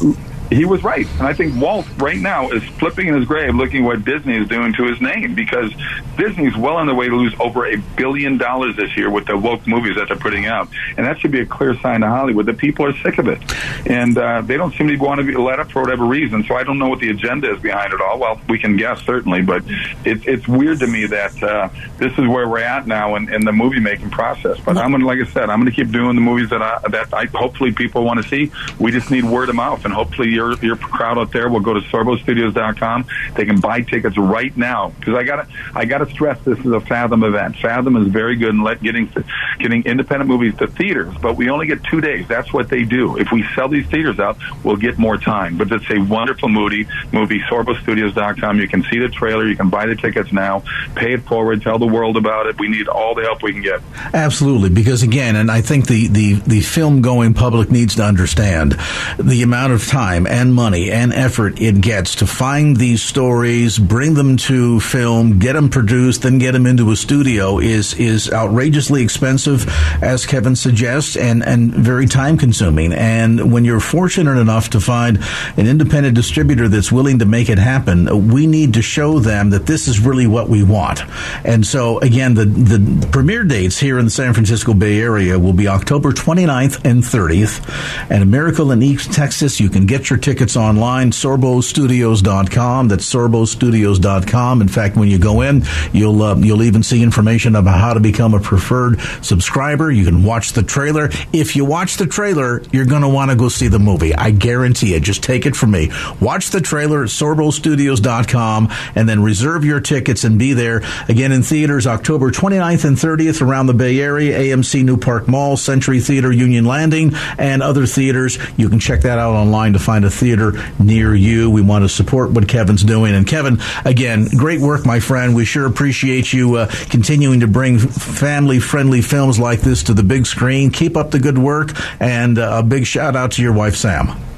[0.50, 1.06] he was right.
[1.18, 4.48] And I think Walt right now is flipping in his grave looking what Disney is
[4.48, 5.72] doing to his name because
[6.16, 9.36] Disney's well on the way to lose over a billion dollars this year with the
[9.36, 10.68] woke movies that they're putting out.
[10.96, 13.40] And that should be a clear sign to Hollywood that people are sick of it.
[13.88, 16.44] And uh, they don't seem to want to be let up for whatever reason.
[16.44, 18.18] So I don't know what the agenda is behind it all.
[18.18, 19.62] Well, we can guess certainly, but
[20.04, 23.44] it, it's weird to me that uh, this is where we're at now in, in
[23.44, 24.58] the movie making process.
[24.60, 26.62] But I'm going to, like I said, I'm going to keep doing the movies that
[26.62, 28.52] I, that I hopefully people want to see.
[28.78, 31.74] We just need word of mouth, and hopefully your your crowd out there will go
[31.74, 33.06] to sorbostudios.com.
[33.34, 36.58] They can buy tickets right now because I got to I got to stress this
[36.58, 37.56] is a Fathom event.
[37.56, 39.12] Fathom is very good in let getting
[39.58, 42.26] getting independent movies to theaters, but we only get two days.
[42.28, 43.16] That's what they do.
[43.16, 45.56] If we sell these theaters out, we'll get more time.
[45.56, 46.86] But it's a wonderful movie.
[47.12, 48.58] Movie sorbostudios.com.
[48.58, 49.46] You can see the trailer.
[49.46, 50.62] You can buy the tickets now.
[50.94, 51.62] Pay it forward.
[51.62, 52.58] Tell the world about it.
[52.58, 53.80] We need all the help we can get.
[54.12, 58.76] Absolutely, because again, and I think the the the film going public needs to understand
[59.18, 64.14] the amount of time and money and effort it gets to find these stories, bring
[64.14, 69.02] them to film, get them produced, then get them into a studio is is outrageously
[69.02, 69.66] expensive,
[70.02, 72.92] as Kevin suggests, and and very time consuming.
[72.92, 75.18] And when you're fortunate enough to find
[75.56, 79.66] an independent distributor that's willing to make it happen, we need to show them that
[79.66, 81.02] this is really what we want.
[81.44, 85.52] And so again, the the premiere dates here in the San Francisco Bay Area will
[85.52, 89.60] be October 29th and 30th, and a Miracle in East Texas.
[89.60, 92.88] You can get your tickets tickets online, sorbostudios.com.
[92.88, 94.60] That's sorbostudios.com.
[94.60, 98.00] In fact, when you go in, you'll uh, you'll even see information about how to
[98.00, 99.90] become a preferred subscriber.
[99.90, 101.10] You can watch the trailer.
[101.32, 104.14] If you watch the trailer, you're going to want to go see the movie.
[104.14, 105.04] I guarantee it.
[105.04, 105.90] Just take it from me.
[106.20, 111.42] Watch the trailer at sorbostudios.com and then reserve your tickets and be there again in
[111.42, 116.32] theaters October 29th and 30th around the Bay Area, AMC New Park Mall, Century Theater,
[116.32, 118.38] Union Landing, and other theaters.
[118.56, 121.50] You can check that out online to find a theater theater near you.
[121.50, 123.14] We want to support what Kevin's doing.
[123.14, 125.34] And Kevin, again, great work, my friend.
[125.34, 130.02] We sure appreciate you uh, continuing to bring family friendly films like this to the
[130.02, 130.70] big screen.
[130.70, 134.33] Keep up the good work, and uh, a big shout out to your wife, Sam.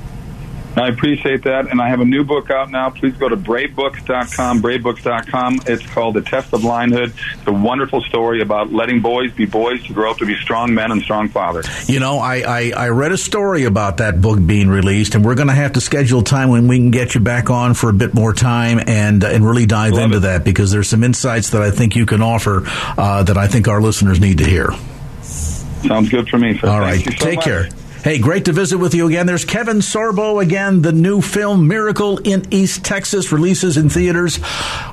[0.77, 1.71] I appreciate that.
[1.71, 2.91] And I have a new book out now.
[2.91, 5.61] Please go to bravebooks.com, bravebooks.com.
[5.67, 7.15] It's called The Test of Lionhood.
[7.39, 10.75] It's a wonderful story about letting boys be boys to grow up to be strong
[10.75, 11.89] men and strong fathers.
[11.89, 15.35] You know, I, I, I read a story about that book being released, and we're
[15.35, 17.95] going to have to schedule time when we can get you back on for a
[17.95, 20.21] bit more time and, and really dive Love into it.
[20.21, 22.65] that because there's some insights that I think you can offer
[22.99, 24.71] uh, that I think our listeners need to hear.
[25.23, 26.59] Sounds good for me.
[26.63, 27.03] All right.
[27.03, 27.45] So Take much.
[27.45, 27.69] care.
[28.07, 29.27] Hey, great to visit with you again.
[29.27, 30.81] There's Kevin Sorbo again.
[30.81, 34.39] The new film Miracle in East Texas releases in theaters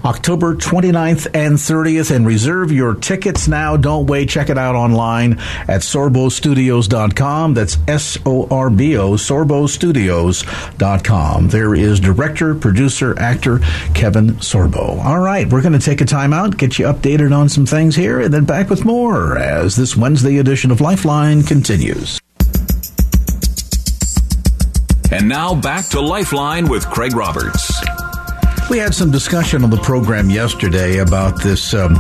[0.04, 2.10] October 29th and 30th.
[2.10, 3.78] And reserve your tickets now.
[3.78, 4.30] Don't wait.
[4.30, 5.34] Check it out online
[5.68, 7.54] at sorbostudios.com.
[7.54, 11.50] That's S O R B O, sorbostudios.com.
[11.50, 13.60] There is director, producer, actor
[13.94, 15.06] Kevin Sorbo.
[15.06, 17.96] All right, we're going to take a time out, get you updated on some things
[17.96, 22.23] here, and then back with more as this Wednesday edition of Lifeline continues.
[25.14, 27.72] And now back to Lifeline with Craig Roberts.
[28.68, 31.76] We had some discussion on the program yesterday about this.
[31.76, 31.98] Um,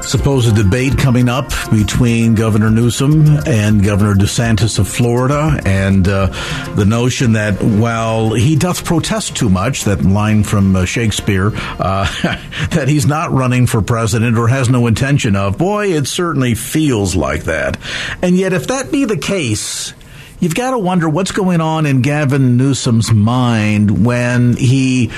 [0.00, 6.26] supposed debate coming up between Governor Newsom and Governor DeSantis of Florida, and uh,
[6.74, 12.06] the notion that while he doth protest too much, that line from uh, Shakespeare, uh,
[12.70, 15.58] that he's not running for president or has no intention of.
[15.58, 17.76] Boy, it certainly feels like that.
[18.22, 19.92] And yet, if that be the case,
[20.42, 25.12] you've got to wonder what's going on in Gavin Newsom's mind when he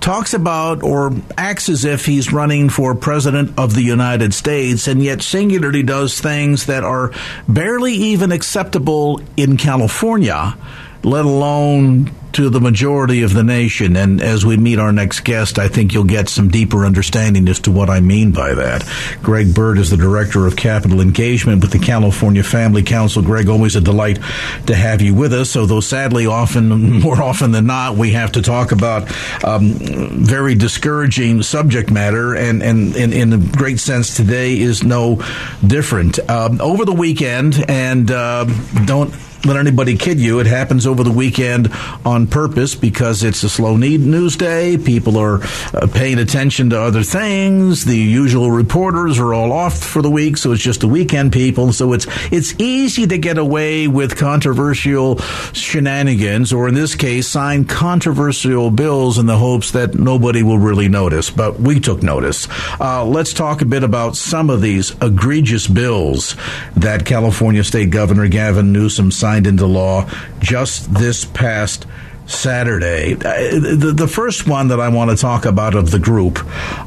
[0.00, 5.02] talks about or acts as if he's running for president of the United States and
[5.02, 7.12] yet singularly does things that are
[7.48, 10.56] barely even acceptable in California,
[11.04, 13.96] let alone to the majority of the nation.
[13.96, 17.60] And as we meet our next guest, I think you'll get some deeper understanding as
[17.60, 18.84] to what I mean by that.
[19.22, 23.22] Greg Burt is the Director of Capitol Engagement with the California Family Council.
[23.22, 24.18] Greg, always a delight
[24.66, 25.56] to have you with us.
[25.56, 26.68] Although sadly, often,
[27.00, 29.02] more often than not, we have to talk about
[29.44, 32.34] um, very discouraging subject matter.
[32.34, 35.24] And, and, and, in a great sense, today is no
[35.64, 36.18] different.
[36.28, 38.44] Um, over the weekend, and uh,
[38.86, 40.40] don't let anybody kid you.
[40.40, 41.70] It happens over the weekend
[42.04, 44.76] on purpose because it's a slow news day.
[44.76, 45.40] People are
[45.74, 47.84] uh, paying attention to other things.
[47.84, 51.72] The usual reporters are all off for the week, so it's just the weekend people.
[51.72, 55.18] So it's it's easy to get away with controversial
[55.52, 60.88] shenanigans, or in this case, sign controversial bills in the hopes that nobody will really
[60.88, 61.30] notice.
[61.30, 62.48] But we took notice.
[62.80, 66.36] Uh, let's talk a bit about some of these egregious bills
[66.76, 70.08] that California State Governor Gavin Newsom signed signed into law
[70.38, 71.86] just this past
[72.26, 73.14] Saturday.
[73.14, 76.38] The, the, first one that I want to talk about of the group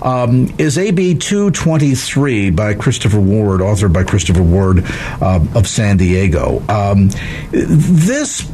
[0.03, 4.83] um, is AB 223 by Christopher Ward, authored by Christopher Ward
[5.21, 6.63] uh, of San Diego.
[6.67, 7.09] Um,
[7.51, 8.49] this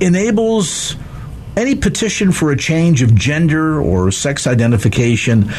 [0.00, 0.96] enables
[1.56, 5.52] any petition for a change of gender or sex identification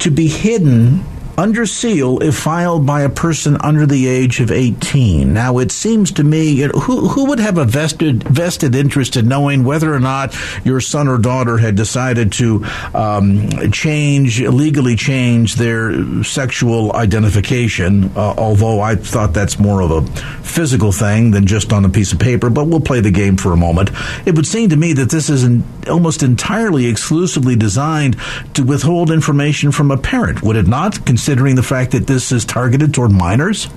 [0.00, 1.02] to be hidden
[1.40, 5.32] under seal if filed by a person under the age of 18.
[5.32, 9.64] Now, it seems to me, who, who would have a vested, vested interest in knowing
[9.64, 16.22] whether or not your son or daughter had decided to um, change, legally change their
[16.24, 20.02] sexual identification, uh, although I thought that's more of a
[20.42, 23.52] physical thing than just on a piece of paper, but we'll play the game for
[23.52, 23.90] a moment.
[24.26, 25.48] It would seem to me that this is
[25.88, 28.16] almost entirely exclusively designed
[28.54, 31.06] to withhold information from a parent, would it not?
[31.30, 33.68] Considering the fact that this is targeted toward minors?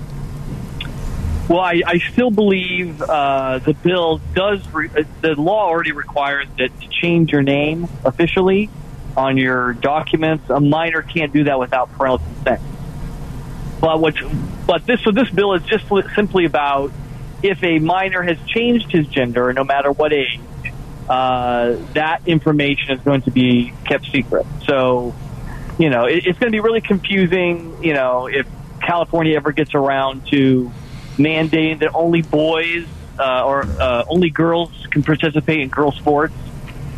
[1.48, 4.66] Well, I, I still believe uh, the bill does.
[4.74, 8.70] Re- uh, the law already requires that to change your name officially
[9.16, 10.50] on your documents.
[10.50, 12.60] A minor can't do that without parental consent.
[13.80, 14.16] But what?
[14.66, 15.84] But this so this bill is just
[16.16, 16.90] simply about
[17.44, 20.40] if a minor has changed his gender, no matter what age,
[21.08, 24.44] uh, that information is going to be kept secret.
[24.66, 25.14] So
[25.78, 28.46] you know, it, it's going to be really confusing, you know, if
[28.80, 30.70] California ever gets around to
[31.16, 32.86] mandating that only boys
[33.18, 36.34] uh, or uh, only girls can participate in girl sports.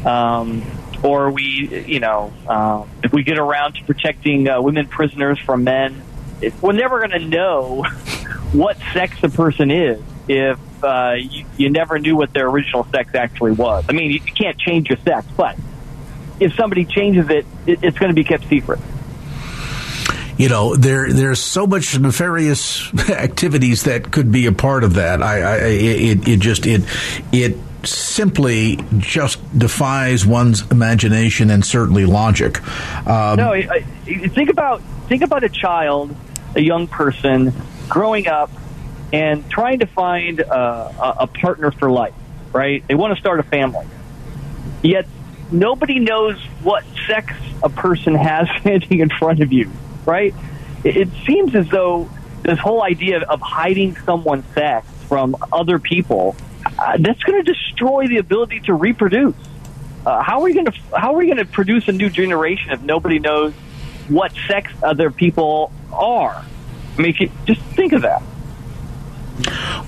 [0.05, 0.63] Um,
[1.03, 5.65] or we, you know, um, if we get around to protecting uh, women prisoners from
[5.65, 6.03] men,
[6.41, 7.83] if, we're never going to know
[8.53, 13.15] what sex a person is if uh, you, you never knew what their original sex
[13.15, 13.85] actually was.
[13.89, 15.57] I mean, you, you can't change your sex, but
[16.41, 18.81] if somebody changes it, it it's going to be kept secret.
[20.39, 25.23] You know there there's so much nefarious activities that could be a part of that.
[25.23, 26.83] I, I it, it just it
[27.33, 32.61] it simply just defies one's imagination and certainly logic.
[33.07, 33.69] Um, no I,
[34.07, 36.15] I, think about think about a child
[36.55, 37.53] a young person
[37.89, 38.51] growing up
[39.13, 42.15] and trying to find a, a partner for life
[42.57, 42.87] right?
[42.89, 43.87] They want to start a family.
[44.83, 45.07] Yet
[45.51, 47.33] nobody knows what sex
[47.63, 49.71] a person has standing in front of you,
[50.05, 50.35] right?
[50.85, 52.09] It, seems as though
[52.43, 56.37] this whole idea of hiding someone's sex from other people
[56.79, 59.35] uh, that's going to destroy the ability to reproduce.
[60.05, 62.71] Uh, how are we going to how are we going to produce a new generation
[62.71, 63.53] if nobody knows
[64.09, 66.45] what sex other people are?
[66.97, 68.23] I mean, just think of that.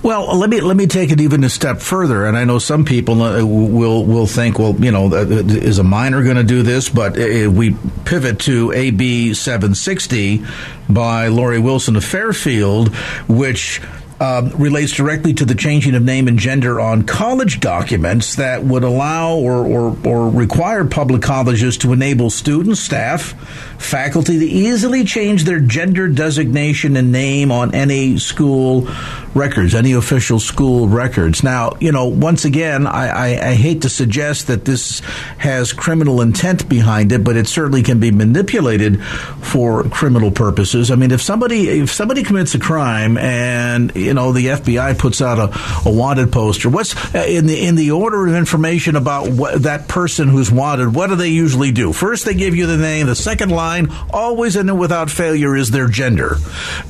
[0.08, 2.86] Well, let me let me take it even a step further, and I know some
[2.86, 6.62] people uh, will will think, well, you know, uh, is a minor going to do
[6.62, 6.88] this?
[6.88, 10.46] But we pivot to AB 760
[10.88, 12.88] by Lori Wilson of Fairfield,
[13.28, 13.82] which
[14.18, 18.84] um, relates directly to the changing of name and gender on college documents that would
[18.84, 23.34] allow or, or, or require public colleges to enable students, staff,
[23.78, 28.88] faculty to easily change their gender designation and name on any school
[29.34, 31.42] records, any official school records.
[31.42, 35.00] Now, you know, once again, I, I, I, hate to suggest that this
[35.38, 40.90] has criminal intent behind it, but it certainly can be manipulated for criminal purposes.
[40.90, 45.22] I mean, if somebody if somebody commits a crime and you know the FBI puts
[45.22, 49.30] out a, a wanted poster, what's uh, in the in the order of information about
[49.30, 50.94] what, that person who's wanted?
[50.94, 51.92] What do they usually do?
[51.92, 53.06] First, they give you the name.
[53.06, 53.67] The second line,
[54.10, 56.36] always and without failure, is their gender.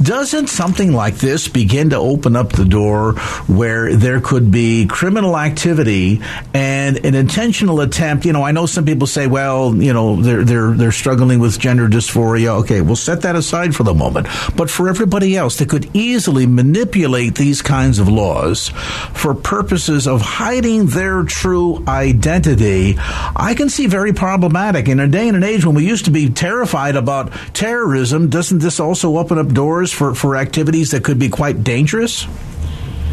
[0.00, 3.12] Doesn't something like this begin to open up the door
[3.46, 6.20] where there could be criminal activity
[6.54, 8.24] and an intentional attempt.
[8.24, 11.58] You know, I know some people say, well, you know, they're they're they're struggling with
[11.58, 12.60] gender dysphoria.
[12.60, 14.26] Okay, we'll set that aside for the moment.
[14.56, 18.68] But for everybody else that could easily manipulate these kinds of laws
[19.14, 24.88] for purposes of hiding their true identity, I can see very problematic.
[24.88, 28.58] In a day and an age when we used to be terrified about terrorism, doesn't
[28.58, 32.26] this also open up doors for, for activities that could be quite dangerous?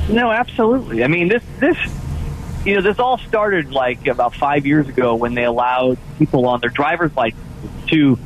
[0.10, 1.04] No, absolutely.
[1.04, 1.78] I mean, this this
[2.66, 6.60] you know this all started like about five years ago when they allowed people on
[6.60, 7.42] their driver's license
[7.88, 8.18] to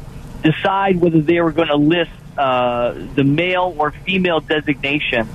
[0.44, 5.28] decide whether they were going to list uh, the male or female designation,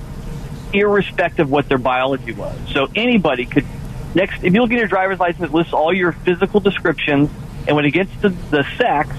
[0.73, 2.57] irrespective of what their biology was.
[2.71, 3.65] So anybody could
[4.13, 7.29] next if you look at your driver's license, it lists all your physical descriptions,
[7.67, 9.09] and when it gets to the sex,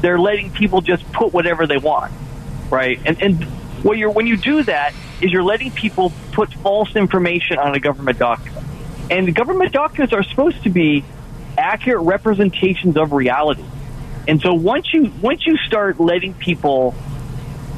[0.00, 2.12] they're letting people just put whatever they want,
[2.70, 3.00] right?
[3.04, 3.44] And and
[3.84, 7.80] what you're when you do that is you're letting people put false information on a
[7.80, 8.66] government document.
[9.10, 11.04] And government documents are supposed to be
[11.58, 13.64] accurate representations of reality.
[14.28, 16.94] And so once you once you start letting people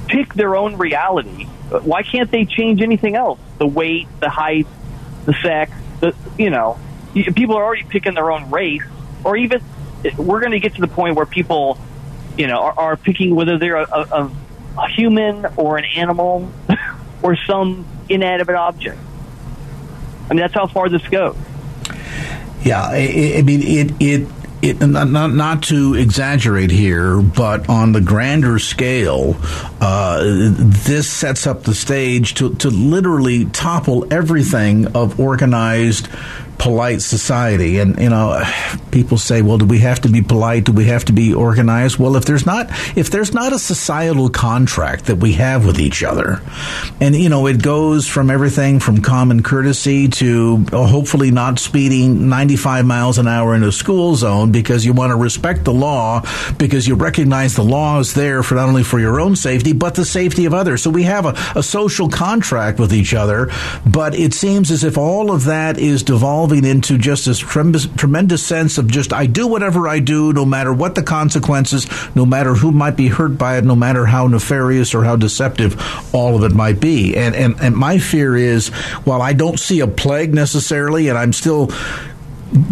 [0.08, 3.40] pick their own reality, why can't they change anything else?
[3.58, 4.66] The weight, the height,
[5.24, 6.78] the sex, the you know,
[7.14, 8.82] people are already picking their own race,
[9.24, 9.62] or even
[10.16, 11.78] we're going to get to the point where people,
[12.36, 14.30] you know, are, are picking whether they're a, a,
[14.78, 16.50] a human or an animal
[17.22, 18.98] or some inanimate object.
[20.30, 21.36] I mean, that's how far this goes.
[22.64, 24.28] Yeah, I, I mean, it it
[24.62, 29.36] it, not, not to exaggerate here, but on the grander scale,
[29.80, 36.08] uh, this sets up the stage to, to literally topple everything of organized
[36.62, 37.80] polite society.
[37.80, 38.40] And, you know,
[38.92, 40.62] people say, well, do we have to be polite?
[40.64, 41.98] Do we have to be organized?
[41.98, 46.04] Well, if there's not, if there's not a societal contract that we have with each
[46.04, 46.40] other,
[47.00, 52.28] and, you know, it goes from everything from common courtesy to uh, hopefully not speeding
[52.28, 56.22] 95 miles an hour in a school zone because you want to respect the law
[56.58, 59.96] because you recognize the law is there for not only for your own safety, but
[59.96, 60.80] the safety of others.
[60.80, 63.50] So we have a, a social contract with each other,
[63.84, 68.44] but it seems as if all of that is devolving into just this tremendous, tremendous
[68.44, 72.54] sense of just I do whatever I do, no matter what the consequences, no matter
[72.54, 75.80] who might be hurt by it, no matter how nefarious or how deceptive
[76.14, 77.16] all of it might be.
[77.16, 78.68] And and, and my fear is,
[79.04, 81.70] while I don't see a plague necessarily, and I'm still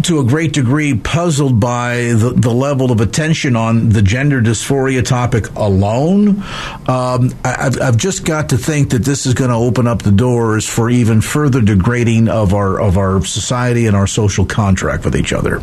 [0.03, 5.03] to a great degree puzzled by the, the level of attention on the gender dysphoria
[5.03, 6.43] topic alone.
[6.87, 10.03] Um, I, have I've just got to think that this is going to open up
[10.03, 15.03] the doors for even further degrading of our of our society and our social contract
[15.03, 15.61] with each other.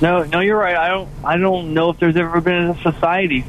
[0.00, 0.76] No, no, you're right.
[0.76, 1.08] I don't.
[1.24, 3.44] I don't know if there's ever been a society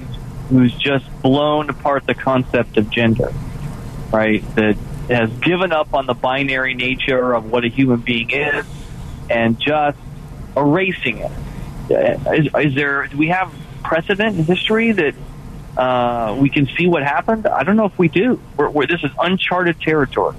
[0.50, 3.32] who's just blown apart the concept of gender,
[4.12, 4.44] right?
[4.56, 4.76] That
[5.10, 8.66] has given up on the binary nature of what a human being is
[9.30, 9.98] and just
[10.56, 11.32] erasing it.
[11.92, 13.08] Uh, is, is there?
[13.08, 13.54] Do we have
[13.84, 15.16] precedent in history that
[15.78, 17.48] uh, we can see what happened?
[17.48, 18.36] I don't know if we do.
[18.56, 20.36] Where, where this is uncharted territory.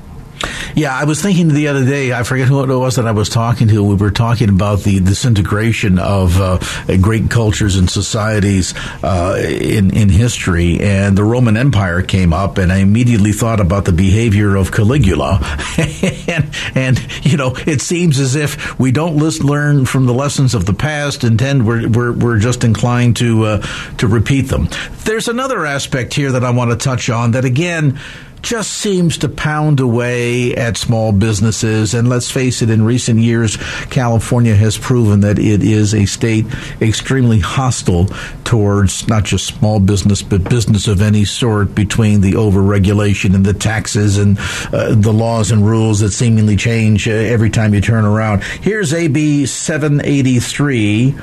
[0.74, 3.28] Yeah, I was thinking the other day, I forget who it was that I was
[3.28, 3.82] talking to.
[3.82, 6.58] We were talking about the disintegration of uh,
[7.00, 12.72] great cultures and societies uh, in, in history, and the Roman Empire came up, and
[12.72, 15.40] I immediately thought about the behavior of Caligula.
[16.28, 20.54] and, and, you know, it seems as if we don't list, learn from the lessons
[20.54, 23.66] of the past and tend, we're, we're, we're just inclined to, uh,
[23.98, 24.68] to repeat them.
[25.04, 27.98] There's another aspect here that I want to touch on that, again,
[28.42, 31.94] just seems to pound away at small businesses.
[31.94, 33.56] And let's face it, in recent years,
[33.90, 36.46] California has proven that it is a state
[36.80, 38.06] extremely hostile
[38.44, 43.54] towards not just small business, but business of any sort between the overregulation and the
[43.54, 44.38] taxes and
[44.72, 48.42] uh, the laws and rules that seemingly change uh, every time you turn around.
[48.42, 51.14] Here's AB 783,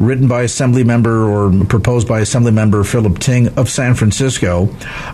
[0.00, 4.68] written by Assembly Member or proposed by Assembly Member Philip Ting of San Francisco,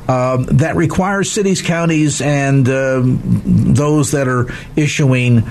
[0.08, 3.20] um, that requires city cities, counties, and um,
[3.74, 5.42] those that are issuing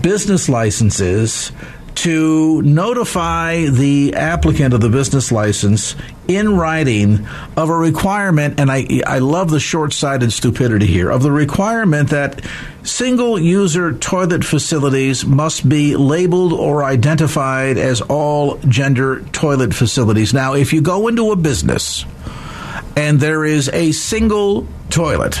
[0.00, 1.52] business licenses
[1.94, 5.96] to notify the applicant of the business license
[6.28, 7.26] in writing
[7.56, 12.10] of a requirement, and I, I love the short sighted stupidity here, of the requirement
[12.10, 12.42] that
[12.82, 20.34] single user toilet facilities must be labeled or identified as all gender toilet facilities.
[20.34, 22.04] Now, if you go into a business,
[22.96, 25.40] and there is a single toilet,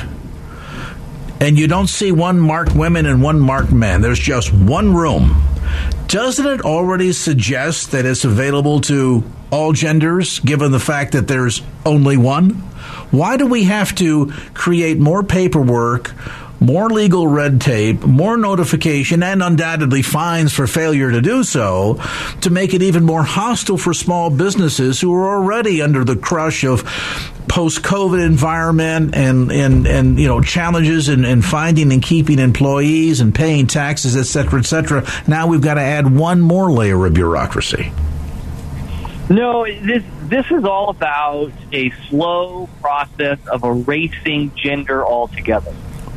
[1.40, 5.42] and you don't see one marked women and one marked men, there's just one room,
[6.06, 11.62] doesn't it already suggest that it's available to all genders, given the fact that there's
[11.84, 12.50] only one?
[13.10, 16.12] Why do we have to create more paperwork?
[16.60, 22.00] More legal red tape, more notification, and undoubtedly fines for failure to do so
[22.40, 26.64] to make it even more hostile for small businesses who are already under the crush
[26.64, 26.82] of
[27.48, 33.34] post-COVID environment and, and, and you know challenges in, in finding and keeping employees and
[33.34, 35.06] paying taxes, et cetera, et cetera.
[35.26, 37.92] Now we've got to add one more layer of bureaucracy.
[39.28, 45.74] No, this this is all about a slow process of erasing gender altogether.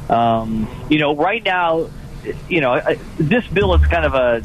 [0.10, 1.89] Um, you know, right now,
[2.49, 2.82] you know,
[3.18, 4.41] this bill is kind of a,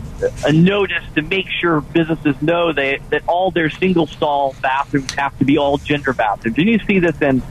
[0.46, 5.36] a notice to make sure businesses know they, that all their single stall bathrooms have
[5.38, 6.56] to be all gender bathrooms.
[6.58, 7.42] And you see this in,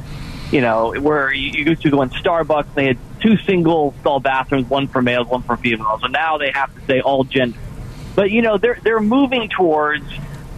[0.51, 4.69] you know, where you used to go in Starbucks, they had two single stall bathrooms,
[4.69, 7.57] one for males, one for females, and now they have to say all gender.
[8.15, 10.05] But you know, they're they're moving towards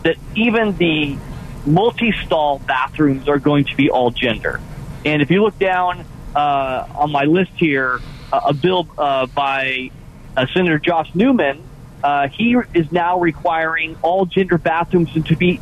[0.03, 0.17] that.
[0.35, 1.17] Even the
[1.65, 4.59] multi-stall bathrooms are going to be all gender.
[5.05, 6.05] And if you look down
[6.35, 9.91] uh, on my list here uh, a bill uh, by
[10.35, 11.63] uh, Senator Josh Newman.
[12.03, 15.59] Uh, he is now requiring all gender bathrooms to be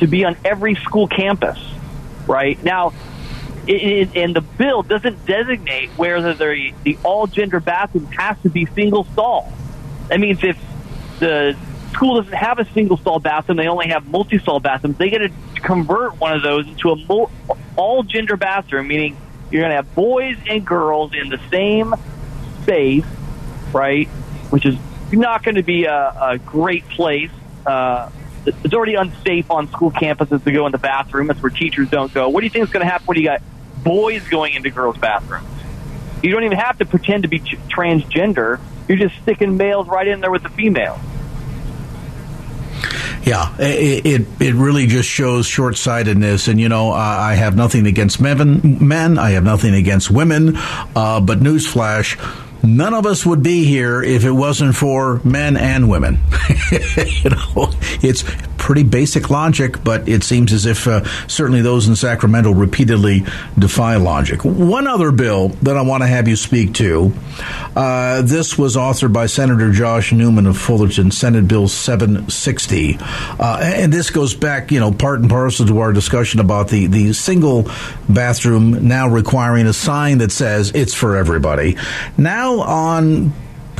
[0.00, 1.58] to be on every school campus.
[2.26, 2.92] Right now,
[3.66, 8.50] it, it, and the bill doesn't designate whether the the all gender bathroom has to
[8.50, 9.52] be single stall.
[10.08, 10.58] That means if
[11.18, 11.56] the
[11.92, 14.98] school doesn't have a single stall bathroom, they only have multi stall bathrooms.
[14.98, 15.30] They get to
[15.62, 17.26] convert one of those into a
[17.76, 19.16] all gender bathroom, meaning
[19.50, 21.94] you're going to have boys and girls in the same
[22.62, 23.04] space,
[23.72, 24.08] right?
[24.50, 24.76] Which is
[25.12, 27.30] not going to be a, a great place.
[27.64, 28.10] Uh,
[28.44, 31.26] it's already unsafe on school campuses to go in the bathroom.
[31.26, 32.28] That's where teachers don't go.
[32.28, 33.42] What do you think is going to happen when you got
[33.82, 35.48] boys going into girls' bathrooms?
[36.22, 38.60] You don't even have to pretend to be transgender.
[38.88, 41.00] You're just sticking males right in there with the females.
[43.26, 46.46] Yeah, it, it, it really just shows short sightedness.
[46.46, 48.78] And you know, I have nothing against men.
[48.80, 50.52] Men, I have nothing against women.
[50.56, 52.16] Uh, but newsflash.
[52.66, 56.18] None of us would be here if it wasn't for men and women.
[56.72, 57.70] you know,
[58.02, 58.24] it's
[58.58, 63.24] pretty basic logic, but it seems as if uh, certainly those in Sacramento repeatedly
[63.56, 64.44] defy logic.
[64.44, 67.12] One other bill that I want to have you speak to
[67.76, 72.96] uh, this was authored by Senator Josh Newman of Fullerton, Senate Bill 760.
[72.98, 76.86] Uh, and this goes back, you know, part and parcel to our discussion about the,
[76.86, 77.70] the single
[78.08, 81.76] bathroom now requiring a sign that says it's for everybody.
[82.16, 83.32] Now on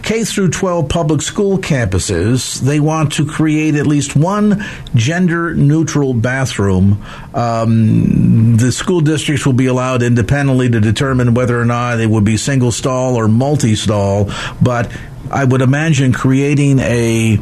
[0.02, 4.64] K through 12 public school campuses, they want to create at least one
[4.94, 7.02] gender neutral bathroom.
[7.34, 12.24] Um, the school districts will be allowed independently to determine whether or not it would
[12.24, 14.30] be single stall or multi stall,
[14.62, 14.92] but
[15.30, 17.40] I would imagine creating a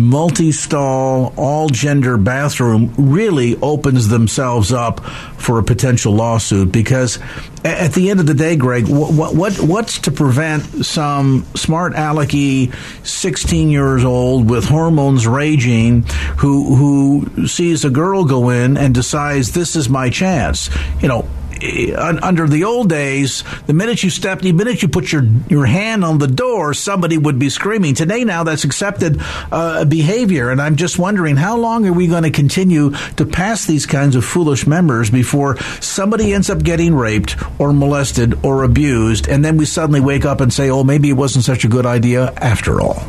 [0.00, 5.04] multi stall, all gender bathroom really opens themselves up
[5.38, 7.18] for a potential lawsuit because
[7.64, 12.74] at the end of the day, Greg, what, what what's to prevent some smart alecky
[13.06, 16.02] 16 years old with hormones raging
[16.38, 20.70] who who sees a girl go in and decides this is my chance?
[21.00, 21.28] You know,
[21.62, 26.04] under the old days, the minute you stepped, the minute you put your your hand
[26.04, 27.94] on the door, somebody would be screaming.
[27.94, 29.18] Today, now that's accepted
[29.52, 33.66] uh, behavior, and I'm just wondering how long are we going to continue to pass
[33.66, 39.28] these kinds of foolish members before somebody ends up getting raped or molested or abused,
[39.28, 41.86] and then we suddenly wake up and say, "Oh, maybe it wasn't such a good
[41.86, 43.02] idea after all."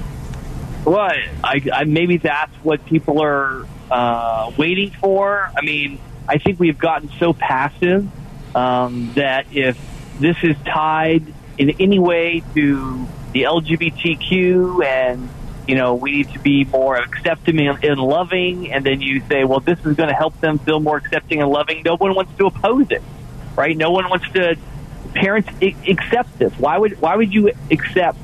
[0.83, 1.11] Well,
[1.43, 5.51] I, I, maybe that's what people are uh, waiting for.
[5.55, 8.09] I mean, I think we've gotten so passive
[8.55, 9.77] um, that if
[10.19, 11.23] this is tied
[11.57, 15.29] in any way to the LGBTQ and
[15.67, 19.59] you know we need to be more accepting and loving, and then you say, well,
[19.59, 21.81] this is going to help them feel more accepting and loving.
[21.83, 23.03] No one wants to oppose it,
[23.55, 23.75] right?
[23.75, 24.57] No one wants to.
[25.13, 26.53] Parents accept this.
[26.57, 28.19] Why would why would you accept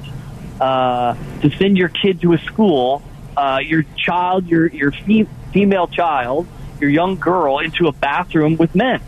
[0.60, 3.02] uh, to send your kid to a school,
[3.36, 6.48] uh, your child, your your fe- female child,
[6.80, 9.02] your young girl into a bathroom with men?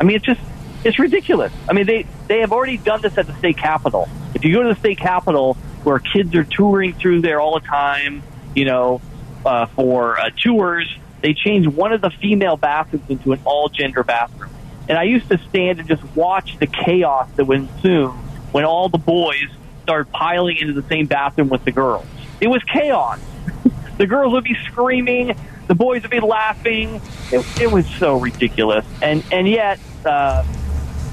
[0.00, 0.40] I mean, it's just
[0.84, 1.52] it's ridiculous.
[1.68, 4.08] I mean, they they have already done this at the state capitol.
[4.34, 5.54] If you go to the state capitol,
[5.84, 8.22] where kids are touring through there all the time,
[8.54, 9.00] you know,
[9.44, 10.88] uh, for uh, tours,
[11.22, 14.50] they changed one of the female bathrooms into an all gender bathroom.
[14.88, 18.08] And I used to stand and just watch the chaos that would ensue
[18.52, 19.46] when all the boys
[19.82, 22.06] started piling into the same bathroom with the girls.
[22.40, 23.20] It was chaos.
[23.98, 25.36] the girls would be screaming,
[25.68, 27.00] the boys would be laughing.
[27.30, 30.44] It, it was so ridiculous, and and yet, uh,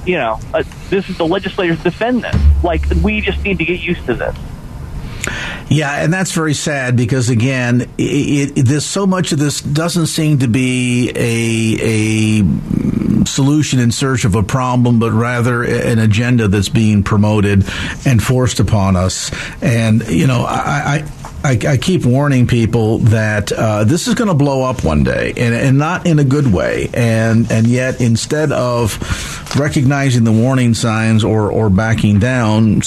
[0.08, 2.36] you know, uh, this is the legislators defend this.
[2.64, 4.36] Like we just need to get used to this.
[5.68, 10.06] Yeah, and that's very sad because again, it, it, there's so much of this doesn't
[10.06, 16.48] seem to be a a solution in search of a problem, but rather an agenda
[16.48, 17.64] that's being promoted
[18.06, 19.30] and forced upon us.
[19.60, 21.04] And you know, I,
[21.44, 25.32] I I, keep warning people that uh, this is going to blow up one day,
[25.36, 26.90] and, and, not in a good way.
[26.92, 32.82] And and yet, instead of recognizing the warning signs or or backing down,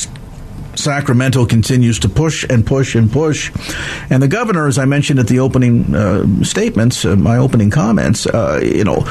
[0.76, 3.52] Sacramento continues to push and push and push.
[4.10, 8.26] And the governor, as I mentioned at the opening uh, statements, uh, my opening comments,
[8.26, 9.06] uh, you know,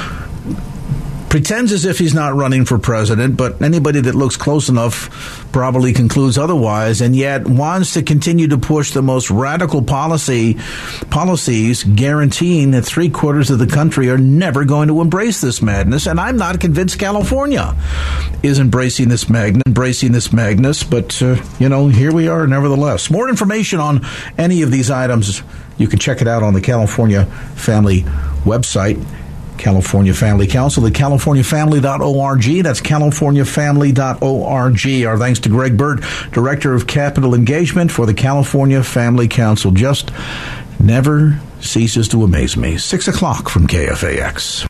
[1.30, 5.92] pretends as if he's not running for president, but anybody that looks close enough probably
[5.92, 10.58] concludes otherwise, and yet wants to continue to push the most radical policy
[11.08, 16.06] policies, guaranteeing that three quarters of the country are never going to embrace this madness.
[16.06, 17.76] And I'm not convinced California
[18.42, 23.08] is embracing this magnet, embracing this madness, but uh, you know, here we are, nevertheless.
[23.08, 24.04] More information on
[24.36, 25.42] any of these items,
[25.78, 28.02] you can check it out on the California Family
[28.42, 29.00] website.
[29.60, 32.64] California Family Council at californiafamily.org.
[32.64, 35.06] That's californiafamily.org.
[35.06, 36.00] Our thanks to Greg Burt,
[36.32, 39.70] Director of Capitol Engagement for the California Family Council.
[39.70, 40.10] Just
[40.78, 42.78] never ceases to amaze me.
[42.78, 44.69] Six o'clock from KFAX.